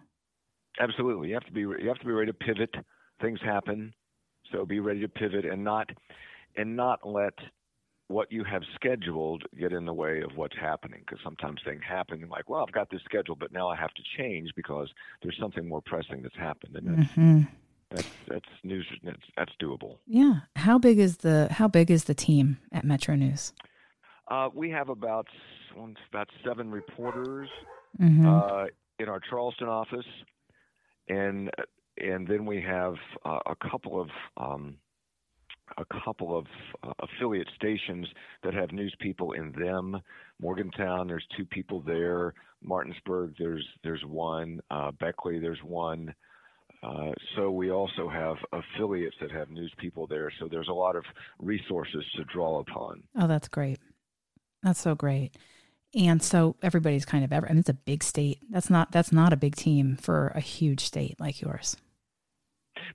Absolutely, 0.80 1.28
you 1.28 1.34
have 1.34 1.44
to 1.44 1.52
be 1.52 1.60
you 1.60 1.88
have 1.88 1.98
to 1.98 2.06
be 2.06 2.12
ready 2.12 2.32
to 2.32 2.36
pivot. 2.36 2.74
Things 3.20 3.38
happen, 3.44 3.92
so 4.50 4.64
be 4.64 4.80
ready 4.80 5.00
to 5.00 5.08
pivot 5.08 5.44
and 5.44 5.62
not 5.62 5.90
and 6.56 6.76
not 6.76 7.06
let 7.06 7.34
what 8.08 8.30
you 8.30 8.44
have 8.44 8.62
scheduled 8.74 9.42
get 9.58 9.72
in 9.72 9.86
the 9.86 9.94
way 9.94 10.20
of 10.20 10.36
what's 10.36 10.56
happening 10.60 11.00
because 11.06 11.18
sometimes 11.24 11.60
things 11.64 11.80
happen 11.88 12.28
like 12.28 12.48
well 12.50 12.64
i've 12.66 12.74
got 12.74 12.90
this 12.90 13.00
schedule 13.04 13.34
but 13.34 13.50
now 13.50 13.68
i 13.68 13.76
have 13.76 13.92
to 13.94 14.02
change 14.18 14.50
because 14.56 14.88
there's 15.22 15.36
something 15.40 15.68
more 15.68 15.82
pressing 15.82 16.22
that's 16.22 16.36
happened. 16.36 16.76
And 16.76 16.98
that's 16.98 17.10
mm-hmm. 17.12 17.40
that's, 17.90 18.08
that's 18.28 18.48
news 18.62 18.86
that's, 19.02 19.18
that's 19.36 19.52
doable. 19.60 19.98
Yeah. 20.06 20.40
How 20.56 20.78
big 20.78 20.98
is 20.98 21.18
the 21.18 21.48
how 21.50 21.68
big 21.68 21.90
is 21.90 22.04
the 22.04 22.14
team 22.14 22.58
at 22.72 22.84
metro 22.84 23.14
news? 23.14 23.52
Uh, 24.28 24.48
we 24.54 24.70
have 24.70 24.88
about 24.88 25.26
about 26.10 26.28
seven 26.44 26.70
reporters 26.70 27.48
mm-hmm. 28.00 28.26
uh, 28.26 28.66
in 28.98 29.08
our 29.08 29.20
charleston 29.20 29.68
office. 29.68 30.06
And 31.08 31.50
and 31.98 32.26
then 32.26 32.44
we 32.44 32.60
have 32.62 32.94
uh, 33.24 33.38
a 33.46 33.70
couple 33.70 34.00
of 34.00 34.08
um, 34.36 34.76
a 35.78 35.84
couple 36.04 36.36
of 36.36 36.46
uh, 36.82 36.92
affiliate 37.00 37.48
stations 37.56 38.06
that 38.42 38.54
have 38.54 38.72
news 38.72 38.94
people 39.00 39.32
in 39.32 39.52
them. 39.52 40.00
Morgantown, 40.40 41.06
there's 41.06 41.26
two 41.36 41.44
people 41.44 41.80
there. 41.80 42.34
Martinsburg, 42.62 43.34
there's 43.38 43.66
there's 43.82 44.04
one. 44.06 44.60
Uh, 44.70 44.90
Beckley, 44.92 45.38
there's 45.38 45.62
one. 45.62 46.14
Uh, 46.82 47.12
so 47.36 47.50
we 47.50 47.70
also 47.70 48.08
have 48.08 48.36
affiliates 48.52 49.16
that 49.20 49.30
have 49.30 49.50
news 49.50 49.72
people 49.78 50.06
there. 50.06 50.30
So 50.38 50.48
there's 50.48 50.68
a 50.68 50.72
lot 50.72 50.96
of 50.96 51.04
resources 51.38 52.04
to 52.16 52.24
draw 52.24 52.60
upon. 52.60 53.02
Oh, 53.18 53.26
that's 53.26 53.48
great. 53.48 53.78
That's 54.62 54.80
so 54.80 54.94
great. 54.94 55.36
And 55.94 56.22
so 56.22 56.56
everybody's 56.62 57.04
kind 57.04 57.24
of 57.24 57.32
ever. 57.32 57.46
I 57.46 57.50
mean, 57.50 57.60
it's 57.60 57.68
a 57.68 57.74
big 57.74 58.02
state. 58.02 58.40
That's 58.50 58.68
not 58.68 58.92
that's 58.92 59.12
not 59.12 59.32
a 59.32 59.36
big 59.36 59.56
team 59.56 59.96
for 59.96 60.28
a 60.34 60.40
huge 60.40 60.80
state 60.80 61.18
like 61.20 61.40
yours. 61.40 61.76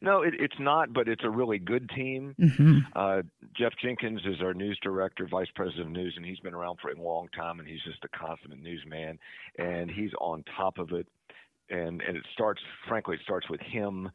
No, 0.01 0.21
it, 0.21 0.33
it's 0.39 0.59
not, 0.59 0.93
but 0.93 1.07
it's 1.07 1.23
a 1.23 1.29
really 1.29 1.59
good 1.59 1.89
team. 1.95 2.35
Mm-hmm. 2.39 2.79
Uh, 2.95 3.21
Jeff 3.57 3.73
Jenkins 3.81 4.21
is 4.25 4.41
our 4.41 4.53
news 4.53 4.79
director, 4.81 5.27
vice 5.29 5.49
president 5.55 5.87
of 5.87 5.91
news, 5.91 6.13
and 6.15 6.25
he's 6.25 6.39
been 6.39 6.53
around 6.53 6.79
for 6.81 6.89
a 6.89 7.01
long 7.01 7.27
time, 7.35 7.59
and 7.59 7.67
he's 7.67 7.83
just 7.83 8.03
a 8.03 8.17
consummate 8.17 8.61
newsman, 8.61 9.19
and 9.57 9.89
he's 9.89 10.11
on 10.19 10.43
top 10.55 10.77
of 10.77 10.91
it. 10.91 11.07
And 11.69 12.01
and 12.01 12.17
it 12.17 12.25
starts, 12.33 12.61
frankly, 12.87 13.15
it 13.15 13.21
starts 13.23 13.47
with 13.49 13.61
him, 13.61 14.09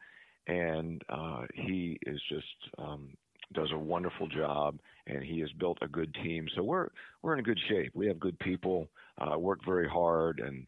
and 0.46 1.02
uh, 1.08 1.42
he 1.54 1.98
is 2.06 2.20
just 2.28 2.46
um, 2.78 3.10
does 3.52 3.70
a 3.72 3.78
wonderful 3.78 4.26
job, 4.28 4.78
and 5.06 5.22
he 5.22 5.40
has 5.40 5.50
built 5.52 5.78
a 5.80 5.88
good 5.88 6.14
team. 6.14 6.46
So 6.56 6.62
we're 6.62 6.88
we're 7.22 7.36
in 7.36 7.44
good 7.44 7.60
shape. 7.68 7.92
We 7.94 8.06
have 8.08 8.18
good 8.18 8.38
people, 8.40 8.88
uh, 9.18 9.38
work 9.38 9.60
very 9.64 9.88
hard, 9.88 10.40
and 10.40 10.66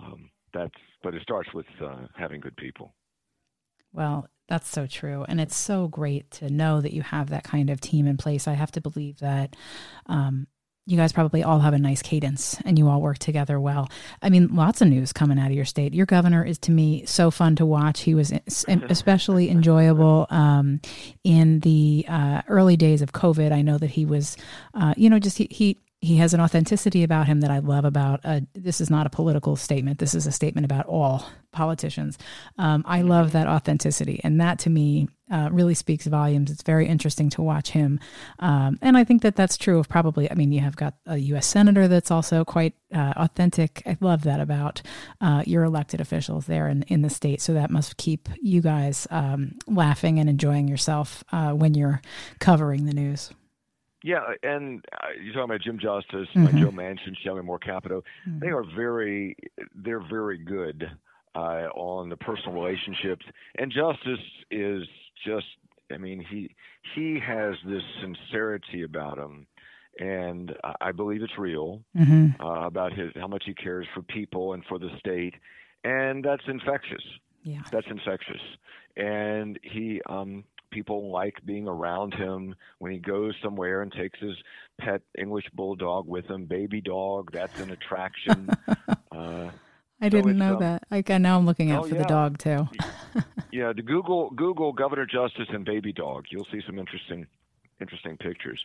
um, 0.00 0.30
that's. 0.52 0.74
But 1.02 1.14
it 1.14 1.22
starts 1.22 1.52
with 1.54 1.66
uh, 1.82 2.06
having 2.16 2.40
good 2.40 2.56
people. 2.56 2.92
Well, 3.92 4.28
that's 4.48 4.68
so 4.68 4.86
true. 4.86 5.24
And 5.28 5.40
it's 5.40 5.56
so 5.56 5.88
great 5.88 6.30
to 6.32 6.50
know 6.50 6.80
that 6.80 6.92
you 6.92 7.02
have 7.02 7.30
that 7.30 7.44
kind 7.44 7.70
of 7.70 7.80
team 7.80 8.06
in 8.06 8.16
place. 8.16 8.46
I 8.46 8.52
have 8.52 8.72
to 8.72 8.80
believe 8.80 9.18
that 9.18 9.56
um, 10.06 10.46
you 10.86 10.96
guys 10.96 11.12
probably 11.12 11.42
all 11.42 11.58
have 11.58 11.74
a 11.74 11.78
nice 11.78 12.00
cadence 12.00 12.56
and 12.64 12.78
you 12.78 12.88
all 12.88 13.02
work 13.02 13.18
together 13.18 13.58
well. 13.58 13.88
I 14.22 14.30
mean, 14.30 14.54
lots 14.54 14.80
of 14.80 14.88
news 14.88 15.12
coming 15.12 15.36
out 15.36 15.48
of 15.48 15.56
your 15.56 15.64
state. 15.64 15.94
Your 15.94 16.06
governor 16.06 16.44
is 16.44 16.58
to 16.60 16.70
me 16.70 17.04
so 17.06 17.32
fun 17.32 17.56
to 17.56 17.66
watch. 17.66 18.00
He 18.00 18.14
was 18.14 18.32
especially 18.68 19.50
enjoyable 19.50 20.28
um, 20.30 20.80
in 21.24 21.58
the 21.60 22.04
uh, 22.08 22.42
early 22.46 22.76
days 22.76 23.02
of 23.02 23.12
COVID. 23.12 23.50
I 23.50 23.62
know 23.62 23.78
that 23.78 23.90
he 23.90 24.06
was, 24.06 24.36
uh, 24.74 24.94
you 24.96 25.10
know, 25.10 25.18
just 25.18 25.38
he, 25.38 25.48
he 25.50 25.80
he 26.06 26.16
has 26.16 26.32
an 26.32 26.40
authenticity 26.40 27.02
about 27.02 27.26
him 27.26 27.40
that 27.40 27.50
I 27.50 27.58
love 27.58 27.84
about 27.84 28.24
this 28.54 28.80
is 28.80 28.90
not 28.90 29.06
a 29.06 29.10
political 29.10 29.56
statement. 29.56 29.98
This 29.98 30.14
is 30.14 30.26
a 30.26 30.32
statement 30.32 30.64
about 30.64 30.86
all 30.86 31.26
politicians. 31.50 32.16
Um, 32.58 32.84
I 32.86 33.02
love 33.02 33.32
that 33.32 33.48
authenticity. 33.48 34.20
And 34.22 34.40
that 34.40 34.60
to 34.60 34.70
me 34.70 35.08
uh, 35.30 35.48
really 35.50 35.74
speaks 35.74 36.06
volumes. 36.06 36.50
It's 36.50 36.62
very 36.62 36.86
interesting 36.86 37.30
to 37.30 37.42
watch 37.42 37.70
him. 37.70 37.98
Um, 38.38 38.78
and 38.80 38.96
I 38.96 39.02
think 39.02 39.22
that 39.22 39.34
that's 39.34 39.56
true 39.56 39.78
of 39.78 39.88
probably, 39.88 40.30
I 40.30 40.34
mean, 40.34 40.52
you 40.52 40.60
have 40.60 40.76
got 40.76 40.94
a 41.06 41.16
U.S. 41.16 41.46
Senator 41.46 41.88
that's 41.88 42.12
also 42.12 42.44
quite 42.44 42.74
uh, 42.94 43.14
authentic. 43.16 43.82
I 43.86 43.96
love 44.00 44.22
that 44.22 44.38
about 44.38 44.82
uh, 45.20 45.42
your 45.44 45.64
elected 45.64 46.00
officials 46.00 46.46
there 46.46 46.68
in, 46.68 46.82
in 46.84 47.02
the 47.02 47.10
state. 47.10 47.40
So 47.40 47.54
that 47.54 47.70
must 47.70 47.96
keep 47.96 48.28
you 48.40 48.60
guys 48.60 49.08
um, 49.10 49.56
laughing 49.66 50.20
and 50.20 50.30
enjoying 50.30 50.68
yourself 50.68 51.24
uh, 51.32 51.52
when 51.52 51.74
you're 51.74 52.00
covering 52.38 52.86
the 52.86 52.94
news. 52.94 53.30
Yeah, 54.06 54.20
and 54.44 54.84
uh, 54.92 55.08
you're 55.20 55.34
talking 55.34 55.50
about 55.50 55.62
Jim 55.62 55.80
Justice, 55.80 56.28
mm-hmm. 56.32 56.62
Joe 56.62 56.70
Manchin, 56.70 57.16
Shelley 57.24 57.42
Moore 57.42 57.58
Capito. 57.58 58.04
Mm-hmm. 58.24 58.38
They 58.38 58.50
are 58.50 58.62
very, 58.62 59.36
they're 59.74 60.06
very 60.08 60.38
good 60.38 60.88
uh, 61.34 61.66
on 61.74 62.08
the 62.08 62.16
personal 62.16 62.52
relationships. 62.52 63.26
And 63.58 63.72
Justice 63.72 64.24
is 64.48 64.84
just, 65.26 65.46
I 65.92 65.98
mean, 65.98 66.24
he 66.30 66.54
he 66.94 67.18
has 67.18 67.56
this 67.66 67.82
sincerity 68.00 68.84
about 68.84 69.18
him, 69.18 69.48
and 69.98 70.54
I 70.80 70.92
believe 70.92 71.24
it's 71.24 71.36
real 71.36 71.82
mm-hmm. 71.98 72.40
uh, 72.40 72.64
about 72.64 72.92
his 72.92 73.10
how 73.16 73.26
much 73.26 73.42
he 73.44 73.54
cares 73.54 73.88
for 73.92 74.02
people 74.02 74.52
and 74.52 74.64
for 74.66 74.78
the 74.78 74.90
state, 75.00 75.34
and 75.82 76.24
that's 76.24 76.44
infectious. 76.46 77.02
Yeah, 77.42 77.62
that's 77.72 77.88
infectious, 77.90 78.42
and 78.96 79.58
he 79.64 80.00
um, 80.08 80.44
people 80.70 81.10
like 81.10 81.34
being 81.44 81.68
around 81.68 82.14
him 82.14 82.54
when 82.78 82.92
he 82.92 82.98
goes 82.98 83.34
somewhere 83.42 83.82
and 83.82 83.92
takes 83.92 84.18
his 84.18 84.36
pet 84.80 85.02
English 85.18 85.46
bulldog 85.54 86.06
with 86.06 86.26
him, 86.26 86.46
baby 86.46 86.80
dog. 86.80 87.30
That's 87.32 87.58
an 87.60 87.70
attraction. 87.70 88.48
uh, 89.12 89.50
I 90.00 90.08
didn't 90.08 90.38
know 90.38 90.54
um, 90.54 90.60
that. 90.60 90.82
Like 90.90 91.08
now, 91.08 91.38
I'm 91.38 91.46
looking 91.46 91.70
out 91.70 91.84
oh, 91.84 91.88
for 91.88 91.94
yeah. 91.94 92.02
the 92.02 92.08
dog 92.08 92.38
too. 92.38 92.68
yeah, 93.52 93.72
the 93.74 93.82
Google 93.82 94.30
Google 94.30 94.72
Governor 94.72 95.06
Justice 95.06 95.48
and 95.48 95.64
baby 95.64 95.92
dog. 95.92 96.26
You'll 96.30 96.46
see 96.52 96.60
some 96.66 96.78
interesting 96.78 97.26
interesting 97.80 98.16
pictures. 98.16 98.64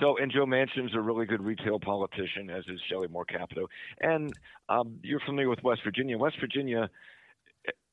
So, 0.00 0.16
and 0.18 0.32
Joe 0.32 0.46
Manchin's 0.46 0.94
a 0.94 1.00
really 1.00 1.26
good 1.26 1.42
retail 1.42 1.78
politician, 1.78 2.50
as 2.50 2.64
is 2.68 2.80
Shelley 2.90 3.08
Moore 3.08 3.24
Capito. 3.24 3.68
And 4.00 4.32
um, 4.68 4.98
you're 5.02 5.20
familiar 5.20 5.48
with 5.48 5.62
West 5.62 5.82
Virginia. 5.84 6.18
West 6.18 6.36
Virginia, 6.40 6.90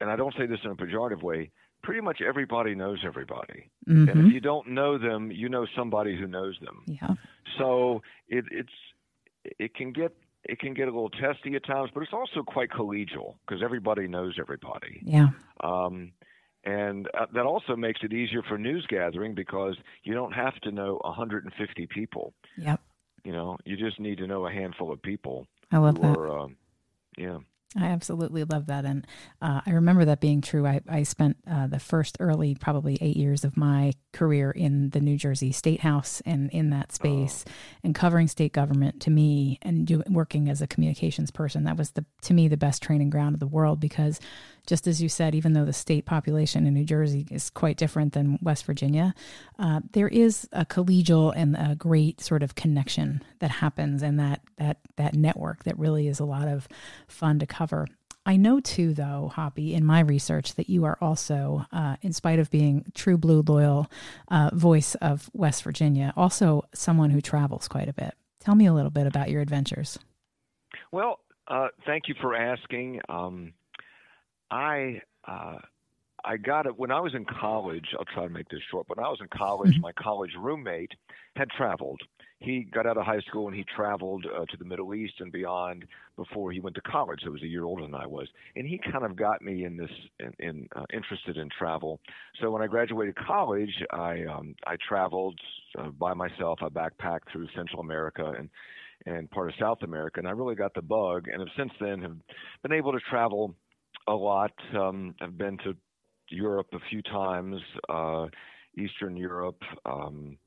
and 0.02 0.10
I 0.10 0.16
don't 0.16 0.34
say 0.38 0.46
this 0.46 0.60
in 0.64 0.72
a 0.72 0.76
pejorative 0.76 1.22
way, 1.22 1.52
pretty 1.86 2.02
much 2.02 2.20
everybody 2.28 2.76
knows 2.76 3.00
everybody. 3.06 3.70
Mm-hmm. 3.88 3.92
And 3.92 4.10
if 4.10 4.16
mm-hmm. 4.16 4.28
you 4.28 4.42
don't 4.42 4.70
know 4.70 4.98
them, 4.98 5.32
you 5.32 5.48
know 5.48 5.66
somebody 5.78 6.18
who 6.18 6.28
knows 6.28 6.58
them. 6.62 6.84
Yeah. 6.88 7.14
So 7.58 8.02
it, 8.28 8.46
it's 8.52 8.70
it 9.60 9.76
can 9.76 9.94
get 9.94 10.14
it 10.44 10.60
can 10.60 10.74
get 10.74 10.88
a 10.88 10.92
little 10.92 11.10
testy 11.10 11.56
at 11.56 11.66
times, 11.66 11.92
but 11.94 12.02
it's 12.02 12.14
also 12.14 12.44
quite 12.44 12.70
collegial 12.70 13.36
because 13.48 13.64
everybody 13.64 14.08
knows 14.08 14.36
everybody. 14.40 15.02
Yeah. 15.04 15.28
Um, 15.64 16.12
and 16.64 17.08
uh, 17.14 17.28
that 17.34 17.46
also 17.46 17.76
makes 17.76 18.02
it 18.04 18.12
easier 18.12 18.42
for 18.42 18.58
news 18.58 18.86
gathering 18.90 19.36
because 19.36 19.76
you 20.04 20.16
don't 20.16 20.34
have 20.34 20.56
to 20.62 20.72
know 20.72 21.00
150 21.04 21.88
people. 21.88 22.34
Yep. 22.58 22.82
You 23.24 23.32
know, 23.32 23.58
you 23.66 23.78
just 23.78 24.00
need 24.00 24.18
to 24.18 24.28
know 24.28 24.48
a 24.48 24.52
handful 24.52 24.92
of 24.92 25.02
people. 25.02 25.48
I 25.72 25.78
love 25.78 26.02
that. 26.02 26.18
Are, 26.18 26.40
um, 26.40 26.58
yeah. 27.18 27.38
I 27.78 27.88
absolutely 27.88 28.44
love 28.46 28.68
that. 28.68 28.86
And 28.86 29.06
uh, 29.42 29.62
I 29.66 29.72
remember 29.72 30.06
that 30.06 30.22
being 30.22 30.42
true. 30.42 30.66
I, 30.66 30.82
I 30.88 31.04
spent 31.04 31.38
uh, 31.50 31.68
the 31.68 31.80
first 31.80 32.18
early, 32.20 32.56
probably 32.56 32.98
eight 33.02 33.18
years 33.18 33.44
of 33.44 33.58
my 33.58 33.94
career 34.14 34.52
in 34.52 34.92
the 34.92 35.02
New 35.02 35.18
Jersey 35.18 35.52
State 35.52 35.82
House 35.82 36.22
and 36.26 36.50
in 36.52 36.70
that 36.70 36.94
space 36.94 37.44
oh. 37.46 37.52
and 37.84 37.94
covering 37.94 38.28
state 38.28 38.54
government 38.54 39.02
to 39.02 39.12
me 39.12 39.60
and 39.62 39.86
do, 39.86 40.04
working 40.08 40.50
as 40.50 40.62
a 40.62 40.68
communications 40.68 41.32
person. 41.32 41.66
That 41.66 41.78
was, 41.78 41.92
the 41.92 42.06
to 42.22 42.34
me, 42.34 42.48
the 42.48 42.58
best 42.58 42.82
training 42.82 43.10
ground 43.10 43.36
of 43.36 43.40
the 43.42 43.48
world 43.48 43.80
because 43.80 44.20
just 44.66 44.88
as 44.88 45.02
you 45.02 45.10
said, 45.10 45.36
even 45.36 45.54
though 45.54 45.66
the 45.66 45.74
state 45.74 46.06
population 46.06 46.66
in 46.66 46.74
New 46.74 46.86
Jersey 46.86 47.28
is 47.30 47.50
quite 47.50 47.78
different 47.78 48.14
than 48.14 48.40
West 48.42 48.66
Virginia, 48.66 49.14
uh, 49.60 49.82
there 49.92 50.08
is 50.08 50.48
a 50.52 50.66
collegial 50.66 51.34
and 51.36 51.56
a 51.56 51.76
great 51.76 52.22
sort 52.22 52.42
of 52.42 52.56
connection 52.56 53.22
that 53.40 53.52
happens 53.52 54.02
and 54.02 54.20
that, 54.20 54.42
that, 54.58 54.78
that 54.96 55.14
network 55.14 55.66
that 55.66 55.78
really 55.78 56.08
is 56.08 56.20
a 56.20 56.26
lot 56.26 56.48
of 56.48 56.68
fun 57.08 57.38
to 57.40 57.46
cover. 57.46 57.65
I 58.26 58.38
know 58.38 58.60
too, 58.60 58.94
though, 58.94 59.32
Hoppy, 59.34 59.76
in 59.76 59.86
my 59.86 60.00
research, 60.00 60.56
that 60.56 60.68
you 60.68 60.86
are 60.86 60.98
also, 61.00 61.66
uh, 61.72 61.98
in 62.02 62.12
spite 62.12 62.40
of 62.40 62.50
being 62.50 62.86
true 62.96 63.18
blue 63.18 63.44
loyal 63.48 63.88
uh, 64.30 64.50
voice 64.52 64.96
of 64.96 65.30
West 65.34 65.64
Virginia, 65.64 66.12
also 66.18 66.64
someone 66.74 67.12
who 67.12 67.22
travels 67.22 67.68
quite 67.68 67.88
a 67.88 67.94
bit. 67.94 68.16
Tell 68.40 68.56
me 68.56 68.66
a 68.66 68.74
little 68.74 68.90
bit 68.90 69.06
about 69.06 69.30
your 69.30 69.42
adventures. 69.42 70.00
Well, 70.92 71.20
uh, 71.48 71.68
thank 71.86 72.08
you 72.08 72.16
for 72.20 72.36
asking. 72.36 73.02
Um, 73.10 73.54
I 74.50 75.02
uh, 75.28 75.60
I 76.26 76.38
got 76.38 76.66
it 76.66 76.78
when 76.78 76.92
I 76.92 77.00
was 77.00 77.14
in 77.14 77.26
college. 77.26 77.86
I'll 77.98 78.06
try 78.06 78.24
to 78.24 78.34
make 78.34 78.50
this 78.50 78.62
short. 78.72 78.88
When 78.90 79.04
I 79.04 79.10
was 79.10 79.20
in 79.22 79.28
college, 79.36 79.74
mm-hmm. 79.74 79.82
my 79.82 79.92
college 79.94 80.32
roommate 80.40 80.92
had 81.36 81.50
traveled. 81.52 82.02
He 82.40 82.64
got 82.64 82.86
out 82.86 82.98
of 82.98 83.06
high 83.06 83.22
school 83.22 83.48
and 83.48 83.56
he 83.56 83.64
traveled 83.76 84.26
uh, 84.26 84.46
to 84.46 84.58
the 84.58 84.66
Middle 84.66 84.94
East 84.94 85.14
and 85.20 85.32
beyond 85.32 85.86
before 86.18 86.52
he 86.52 86.60
went 86.60 86.76
to 86.76 86.82
college. 86.82 87.20
So 87.22 87.28
he 87.28 87.32
was 87.32 87.44
a 87.44 87.48
year 87.48 87.64
older 87.64 87.84
than 87.84 87.96
I 87.96 88.06
was, 88.06 88.28
and 88.56 88.68
he 88.68 88.80
kind 88.92 89.06
of 89.06 89.16
got 89.16 89.42
me 89.42 89.64
in 89.64 89.78
this 89.78 89.90
in, 90.20 90.34
in 90.40 90.68
uh, 90.76 90.84
interested 90.94 91.38
in 91.38 91.50
travel. 91.58 92.00
So 92.42 92.52
when 92.52 92.62
I 92.62 92.68
graduated 92.68 93.16
college, 93.16 93.74
I 93.92 94.24
um, 94.24 94.56
I 94.68 94.76
traveled 94.88 95.40
uh, 95.78 95.90
by 95.90 96.14
myself. 96.14 96.60
I 96.62 96.70
backpacked 96.70 97.32
through 97.32 97.48
Central 97.56 97.82
America 97.82 98.34
and 98.38 98.50
and 99.06 99.30
part 99.32 99.50
of 99.50 99.56
South 99.60 99.82
America, 99.84 100.20
and 100.20 100.28
I 100.28 100.32
really 100.32 100.56
got 100.56 100.74
the 100.74 100.82
bug. 100.82 101.28
And 101.32 101.40
have 101.40 101.50
since 101.58 101.72
then 101.80 102.02
have 102.02 102.18
been 102.64 102.74
able 102.74 102.92
to 102.92 103.00
travel 103.10 103.56
a 104.08 104.14
lot. 104.14 104.52
Um, 104.78 105.16
I've 105.22 105.38
been 105.38 105.58
to 105.60 105.76
Europe 106.30 106.68
a 106.74 106.80
few 106.90 107.02
times, 107.02 107.62
uh, 107.90 108.28
Eastern 108.78 109.16
Europe, 109.16 109.62
um, 109.86 110.38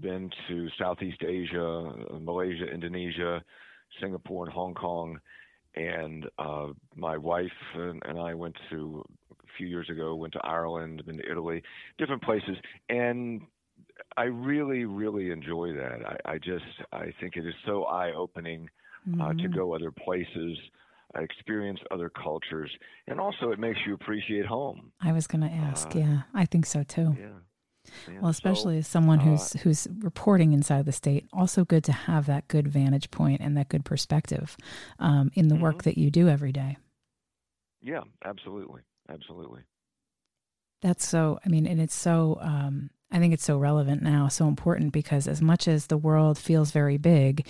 been 0.00 0.30
to 0.48 0.68
Southeast 0.78 1.22
Asia, 1.26 1.92
Malaysia, 2.20 2.66
Indonesia, 2.66 3.42
Singapore, 4.00 4.44
and 4.44 4.52
Hong 4.52 4.74
Kong. 4.74 5.18
And 5.74 6.26
uh, 6.38 6.68
my 6.96 7.16
wife 7.16 7.46
and, 7.74 8.02
and 8.06 8.18
I 8.18 8.34
went 8.34 8.56
to 8.70 9.04
a 9.32 9.34
few 9.56 9.66
years 9.66 9.88
ago, 9.90 10.14
went 10.14 10.32
to 10.34 10.40
Ireland, 10.44 11.02
been 11.06 11.18
to 11.18 11.30
Italy, 11.30 11.62
different 11.98 12.22
places. 12.22 12.56
And 12.88 13.42
I 14.16 14.24
really, 14.24 14.84
really 14.84 15.30
enjoy 15.30 15.72
that. 15.74 16.00
I, 16.24 16.32
I 16.32 16.38
just, 16.38 16.64
I 16.92 17.12
think 17.20 17.36
it 17.36 17.46
is 17.46 17.54
so 17.66 17.84
eye 17.84 18.12
opening 18.12 18.68
mm-hmm. 19.08 19.20
uh, 19.20 19.28
to 19.28 19.34
mm-hmm. 19.34 19.54
go 19.54 19.74
other 19.74 19.90
places 19.90 20.58
experience 21.16 21.80
other 21.90 22.10
cultures, 22.10 22.70
and 23.06 23.20
also 23.20 23.50
it 23.50 23.58
makes 23.58 23.78
you 23.86 23.94
appreciate 23.94 24.46
home. 24.46 24.92
I 25.00 25.12
was 25.12 25.26
going 25.26 25.42
to 25.42 25.52
ask. 25.52 25.94
Uh, 25.94 26.00
yeah, 26.00 26.22
I 26.34 26.44
think 26.44 26.66
so 26.66 26.82
too. 26.82 27.16
Yeah. 27.18 27.28
Well, 28.20 28.30
especially 28.30 28.74
so, 28.76 28.78
as 28.80 28.86
someone 28.86 29.18
who's 29.18 29.56
uh, 29.56 29.60
who's 29.60 29.88
reporting 30.00 30.52
inside 30.52 30.84
the 30.84 30.92
state, 30.92 31.26
also 31.32 31.64
good 31.64 31.84
to 31.84 31.92
have 31.92 32.26
that 32.26 32.48
good 32.48 32.68
vantage 32.68 33.10
point 33.10 33.40
and 33.40 33.56
that 33.56 33.70
good 33.70 33.84
perspective 33.84 34.56
um, 34.98 35.30
in 35.34 35.48
the 35.48 35.54
mm-hmm. 35.54 35.64
work 35.64 35.82
that 35.84 35.96
you 35.96 36.10
do 36.10 36.28
every 36.28 36.52
day. 36.52 36.76
Yeah, 37.80 38.02
absolutely, 38.24 38.82
absolutely. 39.08 39.62
That's 40.82 41.06
so. 41.06 41.38
I 41.44 41.48
mean, 41.48 41.66
and 41.66 41.80
it's 41.80 41.94
so. 41.94 42.38
Um, 42.40 42.90
I 43.10 43.18
think 43.18 43.32
it's 43.32 43.44
so 43.44 43.56
relevant 43.56 44.02
now, 44.02 44.28
so 44.28 44.48
important 44.48 44.92
because 44.92 45.26
as 45.26 45.40
much 45.40 45.66
as 45.66 45.86
the 45.86 45.96
world 45.96 46.36
feels 46.36 46.72
very 46.72 46.98
big, 46.98 47.46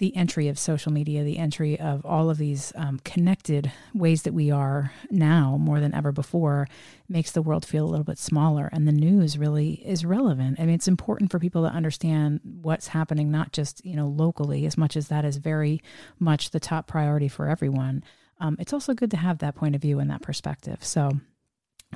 the 0.00 0.16
entry 0.16 0.48
of 0.48 0.58
social 0.58 0.90
media, 0.90 1.22
the 1.22 1.36
entry 1.36 1.78
of 1.78 2.04
all 2.06 2.30
of 2.30 2.38
these 2.38 2.72
um, 2.74 2.98
connected 3.04 3.70
ways 3.92 4.22
that 4.22 4.32
we 4.32 4.50
are 4.50 4.92
now 5.10 5.58
more 5.60 5.78
than 5.78 5.94
ever 5.94 6.10
before 6.10 6.66
makes 7.06 7.32
the 7.32 7.42
world 7.42 7.66
feel 7.66 7.84
a 7.84 7.90
little 7.90 8.04
bit 8.04 8.18
smaller. 8.18 8.70
And 8.72 8.88
the 8.88 8.92
news 8.92 9.36
really 9.36 9.74
is 9.74 10.02
relevant. 10.06 10.58
I 10.58 10.64
mean, 10.64 10.74
it's 10.74 10.88
important 10.88 11.30
for 11.30 11.38
people 11.38 11.64
to 11.64 11.74
understand 11.74 12.40
what's 12.62 12.88
happening, 12.88 13.30
not 13.30 13.52
just, 13.52 13.84
you 13.84 13.94
know, 13.94 14.08
locally, 14.08 14.64
as 14.64 14.78
much 14.78 14.96
as 14.96 15.08
that 15.08 15.26
is 15.26 15.36
very 15.36 15.82
much 16.18 16.50
the 16.50 16.60
top 16.60 16.86
priority 16.86 17.28
for 17.28 17.46
everyone. 17.46 18.02
Um, 18.38 18.56
it's 18.58 18.72
also 18.72 18.94
good 18.94 19.10
to 19.10 19.18
have 19.18 19.38
that 19.38 19.54
point 19.54 19.74
of 19.74 19.82
view 19.82 19.98
and 19.98 20.10
that 20.10 20.22
perspective. 20.22 20.82
So 20.82 21.10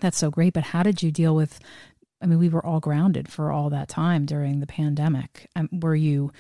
that's 0.02 0.18
so 0.18 0.30
great. 0.30 0.52
But 0.52 0.64
how 0.64 0.82
did 0.82 1.02
you 1.02 1.10
deal 1.10 1.34
with? 1.34 1.58
I 2.20 2.26
mean, 2.26 2.38
we 2.38 2.50
were 2.50 2.64
all 2.64 2.80
grounded 2.80 3.32
for 3.32 3.50
all 3.50 3.70
that 3.70 3.88
time 3.88 4.26
during 4.26 4.60
the 4.60 4.66
pandemic. 4.66 5.48
Um, 5.56 5.70
were 5.72 5.96
you 5.96 6.32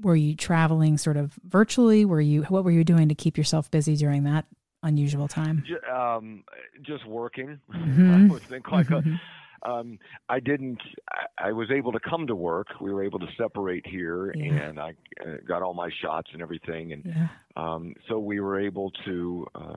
were 0.00 0.16
you 0.16 0.34
traveling 0.34 0.98
sort 0.98 1.16
of 1.16 1.38
virtually? 1.44 2.04
Were 2.04 2.20
you 2.20 2.42
what 2.44 2.64
were 2.64 2.70
you 2.70 2.84
doing 2.84 3.08
to 3.08 3.14
keep 3.14 3.36
yourself 3.36 3.70
busy 3.70 3.96
during 3.96 4.24
that 4.24 4.46
unusual 4.82 5.28
time? 5.28 5.64
Um, 5.92 6.44
just 6.82 7.06
working. 7.06 7.60
Mm-hmm. 7.72 8.14
I 8.14 8.32
would 8.32 8.42
think 8.42 8.70
like 8.70 8.88
mm-hmm. 8.88 9.14
a, 9.14 9.20
um, 9.62 9.98
I 10.28 10.40
didn't. 10.40 10.80
I, 11.10 11.48
I, 11.48 11.52
was 11.52 11.70
able 11.70 11.92
to 11.92 12.00
come 12.00 12.26
to 12.26 12.34
work. 12.34 12.68
We 12.80 12.92
were 12.92 13.04
able 13.04 13.18
to 13.18 13.26
separate 13.36 13.86
here, 13.86 14.32
yeah. 14.36 14.52
and 14.52 14.78
I 14.78 14.94
uh, 15.24 15.36
got 15.46 15.62
all 15.62 15.74
my 15.74 15.90
shots 16.02 16.30
and 16.32 16.42
everything, 16.42 16.92
and 16.92 17.02
yeah. 17.04 17.28
um, 17.56 17.94
so 18.08 18.18
we 18.18 18.40
were 18.40 18.60
able 18.60 18.92
to 19.04 19.46
uh, 19.54 19.76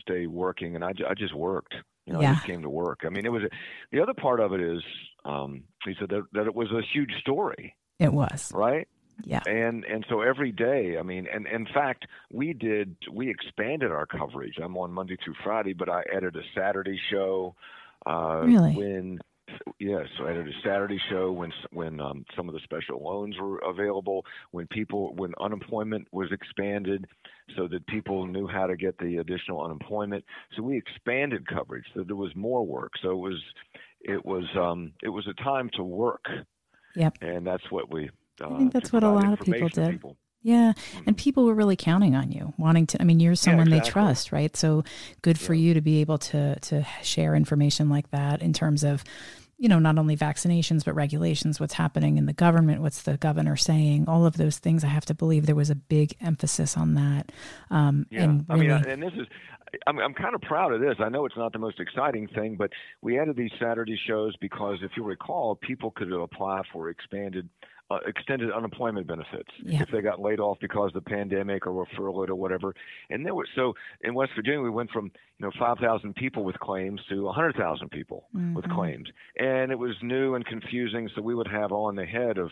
stay 0.00 0.26
working. 0.26 0.74
And 0.74 0.84
I, 0.84 0.90
I 1.08 1.14
just 1.14 1.34
worked. 1.34 1.74
You 2.06 2.14
know, 2.14 2.22
yeah. 2.22 2.30
I 2.30 2.34
just 2.34 2.46
came 2.46 2.62
to 2.62 2.70
work. 2.70 3.00
I 3.04 3.08
mean, 3.08 3.24
it 3.24 3.30
was 3.30 3.42
a, 3.44 3.48
the 3.92 4.02
other 4.02 4.14
part 4.14 4.40
of 4.40 4.52
it 4.52 4.60
is 4.60 4.82
um, 5.24 5.62
he 5.84 5.94
said 5.98 6.08
that, 6.08 6.22
that 6.32 6.46
it 6.46 6.54
was 6.54 6.68
a 6.72 6.80
huge 6.92 7.12
story. 7.20 7.76
It 8.00 8.12
was 8.12 8.50
right. 8.52 8.88
Yeah. 9.24 9.42
And 9.46 9.84
and 9.84 10.04
so 10.08 10.20
every 10.20 10.52
day, 10.52 10.96
I 10.98 11.02
mean, 11.02 11.26
and 11.32 11.46
in 11.46 11.66
fact, 11.66 12.06
we 12.32 12.52
did 12.52 12.96
we 13.12 13.30
expanded 13.30 13.90
our 13.90 14.06
coverage. 14.06 14.58
I'm 14.62 14.76
on 14.76 14.92
Monday 14.92 15.16
through 15.24 15.34
Friday, 15.42 15.72
but 15.72 15.88
I 15.88 16.02
added 16.14 16.36
a 16.36 16.42
Saturday 16.54 16.98
show. 17.10 17.54
Uh, 18.06 18.42
really? 18.44 18.74
When 18.74 19.18
yes, 19.78 20.06
so 20.16 20.26
I 20.26 20.32
did 20.32 20.48
a 20.48 20.52
Saturday 20.64 21.00
show 21.10 21.32
when 21.32 21.52
when 21.72 22.00
um, 22.00 22.24
some 22.36 22.48
of 22.48 22.54
the 22.54 22.60
special 22.60 23.02
loans 23.02 23.36
were 23.38 23.58
available, 23.58 24.24
when 24.52 24.66
people 24.68 25.14
when 25.14 25.32
unemployment 25.40 26.08
was 26.12 26.30
expanded, 26.32 27.06
so 27.56 27.68
that 27.68 27.86
people 27.86 28.26
knew 28.26 28.46
how 28.46 28.66
to 28.66 28.76
get 28.76 28.98
the 28.98 29.18
additional 29.18 29.62
unemployment. 29.62 30.24
So 30.56 30.62
we 30.62 30.76
expanded 30.76 31.46
coverage, 31.46 31.84
so 31.94 32.04
there 32.04 32.16
was 32.16 32.34
more 32.34 32.64
work. 32.64 32.92
So 33.02 33.10
it 33.10 33.16
was 33.16 33.42
it 34.00 34.24
was 34.24 34.44
um, 34.56 34.92
it 35.02 35.08
was 35.08 35.26
a 35.26 35.42
time 35.42 35.70
to 35.74 35.82
work. 35.82 36.24
Yep. 36.96 37.18
And 37.20 37.46
that's 37.46 37.70
what 37.70 37.92
we 37.92 38.10
I 38.42 38.58
think 38.58 38.72
that's 38.72 38.92
what 38.92 39.02
a 39.02 39.10
lot 39.10 39.32
of 39.32 39.40
people 39.40 39.68
did. 39.68 39.90
People. 39.92 40.16
Yeah. 40.42 40.72
Mm-hmm. 40.72 41.02
And 41.08 41.16
people 41.18 41.44
were 41.44 41.54
really 41.54 41.76
counting 41.76 42.14
on 42.14 42.32
you, 42.32 42.54
wanting 42.56 42.86
to 42.88 43.00
I 43.00 43.04
mean, 43.04 43.20
you're 43.20 43.34
someone 43.34 43.68
yeah, 43.68 43.76
exactly. 43.76 43.90
they 43.90 43.92
trust, 43.92 44.32
right? 44.32 44.56
So 44.56 44.84
good 45.22 45.38
for 45.38 45.54
yeah. 45.54 45.68
you 45.68 45.74
to 45.74 45.80
be 45.80 46.00
able 46.00 46.18
to 46.18 46.58
to 46.58 46.86
share 47.02 47.34
information 47.34 47.88
like 47.88 48.10
that 48.10 48.40
in 48.40 48.52
terms 48.52 48.82
of 48.84 49.04
you 49.60 49.68
know, 49.68 49.78
not 49.78 49.98
only 49.98 50.16
vaccinations, 50.16 50.86
but 50.86 50.94
regulations, 50.94 51.60
what's 51.60 51.74
happening 51.74 52.16
in 52.16 52.24
the 52.24 52.32
government, 52.32 52.80
what's 52.80 53.02
the 53.02 53.18
governor 53.18 53.56
saying, 53.56 54.06
all 54.08 54.24
of 54.24 54.38
those 54.38 54.56
things. 54.56 54.82
I 54.84 54.86
have 54.86 55.04
to 55.04 55.14
believe 55.14 55.44
there 55.44 55.54
was 55.54 55.68
a 55.68 55.74
big 55.74 56.16
emphasis 56.18 56.78
on 56.78 56.94
that. 56.94 57.30
Um, 57.70 58.06
yeah. 58.10 58.22
And 58.22 58.46
really, 58.48 58.70
I 58.70 58.80
mean, 58.80 58.88
and 58.88 59.02
this 59.02 59.12
is, 59.12 59.26
I'm, 59.86 59.98
I'm 59.98 60.14
kind 60.14 60.34
of 60.34 60.40
proud 60.40 60.72
of 60.72 60.80
this. 60.80 60.94
I 60.98 61.10
know 61.10 61.26
it's 61.26 61.36
not 61.36 61.52
the 61.52 61.58
most 61.58 61.78
exciting 61.78 62.26
thing, 62.28 62.56
but 62.56 62.70
we 63.02 63.18
added 63.18 63.36
these 63.36 63.50
Saturday 63.60 64.00
shows 64.06 64.34
because 64.40 64.78
if 64.80 64.92
you 64.96 65.04
recall, 65.04 65.56
people 65.56 65.90
could 65.90 66.10
apply 66.10 66.62
for 66.72 66.88
expanded 66.88 67.46
uh, 67.90 67.98
extended 68.06 68.52
unemployment 68.52 69.06
benefits 69.06 69.50
yeah. 69.64 69.82
if 69.82 69.90
they 69.90 70.00
got 70.00 70.20
laid 70.20 70.40
off 70.40 70.58
because 70.60 70.88
of 70.94 71.04
the 71.04 71.10
pandemic 71.10 71.66
or 71.66 71.72
were 71.72 71.86
furloughed 71.96 72.30
or 72.30 72.34
whatever. 72.36 72.74
And 73.10 73.26
there 73.26 73.34
was 73.34 73.48
so 73.54 73.74
in 74.02 74.14
West 74.14 74.32
Virginia 74.36 74.60
we 74.60 74.70
went 74.70 74.90
from 74.90 75.10
you 75.38 75.46
know 75.46 75.52
5,000 75.58 76.14
people 76.14 76.44
with 76.44 76.58
claims 76.60 77.00
to 77.08 77.24
100,000 77.24 77.90
people 77.90 78.28
mm-hmm. 78.34 78.54
with 78.54 78.68
claims, 78.70 79.08
and 79.38 79.72
it 79.72 79.78
was 79.78 79.96
new 80.02 80.34
and 80.34 80.46
confusing. 80.46 81.08
So 81.14 81.22
we 81.22 81.34
would 81.34 81.48
have 81.48 81.72
on 81.72 81.96
the 81.96 82.06
head 82.06 82.38
of 82.38 82.50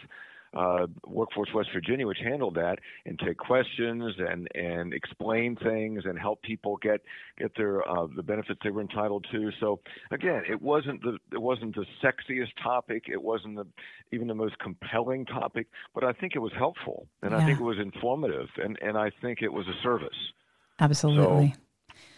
uh, 0.54 0.86
Workforce 1.06 1.50
West 1.54 1.70
Virginia, 1.72 2.06
which 2.06 2.18
handled 2.22 2.54
that, 2.54 2.78
and 3.06 3.18
take 3.18 3.36
questions 3.36 4.14
and 4.18 4.48
and 4.54 4.92
explain 4.92 5.56
things 5.56 6.04
and 6.04 6.18
help 6.18 6.42
people 6.42 6.76
get 6.78 7.00
get 7.38 7.52
their 7.56 7.88
uh, 7.88 8.06
the 8.14 8.22
benefits 8.22 8.60
they 8.64 8.70
were 8.70 8.80
entitled 8.80 9.26
to. 9.32 9.50
So 9.60 9.80
again, 10.10 10.42
it 10.48 10.60
wasn't 10.60 11.02
the 11.02 11.18
it 11.32 11.40
wasn't 11.40 11.74
the 11.74 11.86
sexiest 12.02 12.52
topic, 12.62 13.04
it 13.08 13.22
wasn't 13.22 13.56
the 13.56 13.66
even 14.12 14.28
the 14.28 14.34
most 14.34 14.58
compelling 14.58 15.26
topic, 15.26 15.66
but 15.94 16.04
I 16.04 16.12
think 16.12 16.34
it 16.34 16.40
was 16.40 16.52
helpful 16.56 17.06
and 17.22 17.32
yeah. 17.32 17.38
I 17.38 17.44
think 17.44 17.60
it 17.60 17.64
was 17.64 17.78
informative 17.78 18.48
and 18.62 18.78
and 18.80 18.96
I 18.96 19.10
think 19.20 19.42
it 19.42 19.52
was 19.52 19.66
a 19.68 19.82
service. 19.82 20.08
Absolutely. 20.80 21.54
So, 21.54 21.60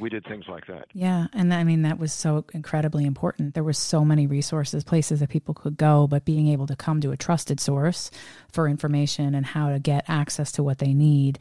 we 0.00 0.08
did 0.08 0.24
things 0.24 0.46
like 0.48 0.66
that. 0.66 0.86
Yeah, 0.92 1.26
and 1.32 1.52
I 1.52 1.64
mean 1.64 1.82
that 1.82 1.98
was 1.98 2.12
so 2.12 2.44
incredibly 2.52 3.04
important. 3.04 3.54
There 3.54 3.64
were 3.64 3.72
so 3.72 4.04
many 4.04 4.26
resources, 4.26 4.84
places 4.84 5.20
that 5.20 5.28
people 5.28 5.54
could 5.54 5.76
go, 5.76 6.06
but 6.06 6.24
being 6.24 6.48
able 6.48 6.66
to 6.66 6.76
come 6.76 7.00
to 7.02 7.12
a 7.12 7.16
trusted 7.16 7.60
source 7.60 8.10
for 8.52 8.68
information 8.68 9.34
and 9.34 9.44
how 9.44 9.70
to 9.70 9.78
get 9.78 10.04
access 10.08 10.52
to 10.52 10.62
what 10.62 10.78
they 10.78 10.94
need 10.94 11.38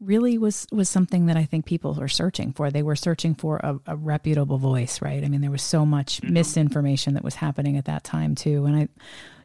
really 0.00 0.36
was 0.36 0.66
was 0.72 0.88
something 0.88 1.26
that 1.26 1.36
I 1.36 1.44
think 1.44 1.64
people 1.64 1.94
were 1.94 2.08
searching 2.08 2.52
for. 2.52 2.70
They 2.70 2.82
were 2.82 2.96
searching 2.96 3.34
for 3.34 3.56
a, 3.58 3.78
a 3.86 3.96
reputable 3.96 4.58
voice, 4.58 5.00
right? 5.00 5.24
I 5.24 5.28
mean, 5.28 5.40
there 5.40 5.50
was 5.50 5.62
so 5.62 5.86
much 5.86 6.20
mm-hmm. 6.20 6.34
misinformation 6.34 7.14
that 7.14 7.24
was 7.24 7.36
happening 7.36 7.76
at 7.76 7.86
that 7.86 8.04
time 8.04 8.34
too, 8.34 8.66
and 8.66 8.76
I 8.76 8.88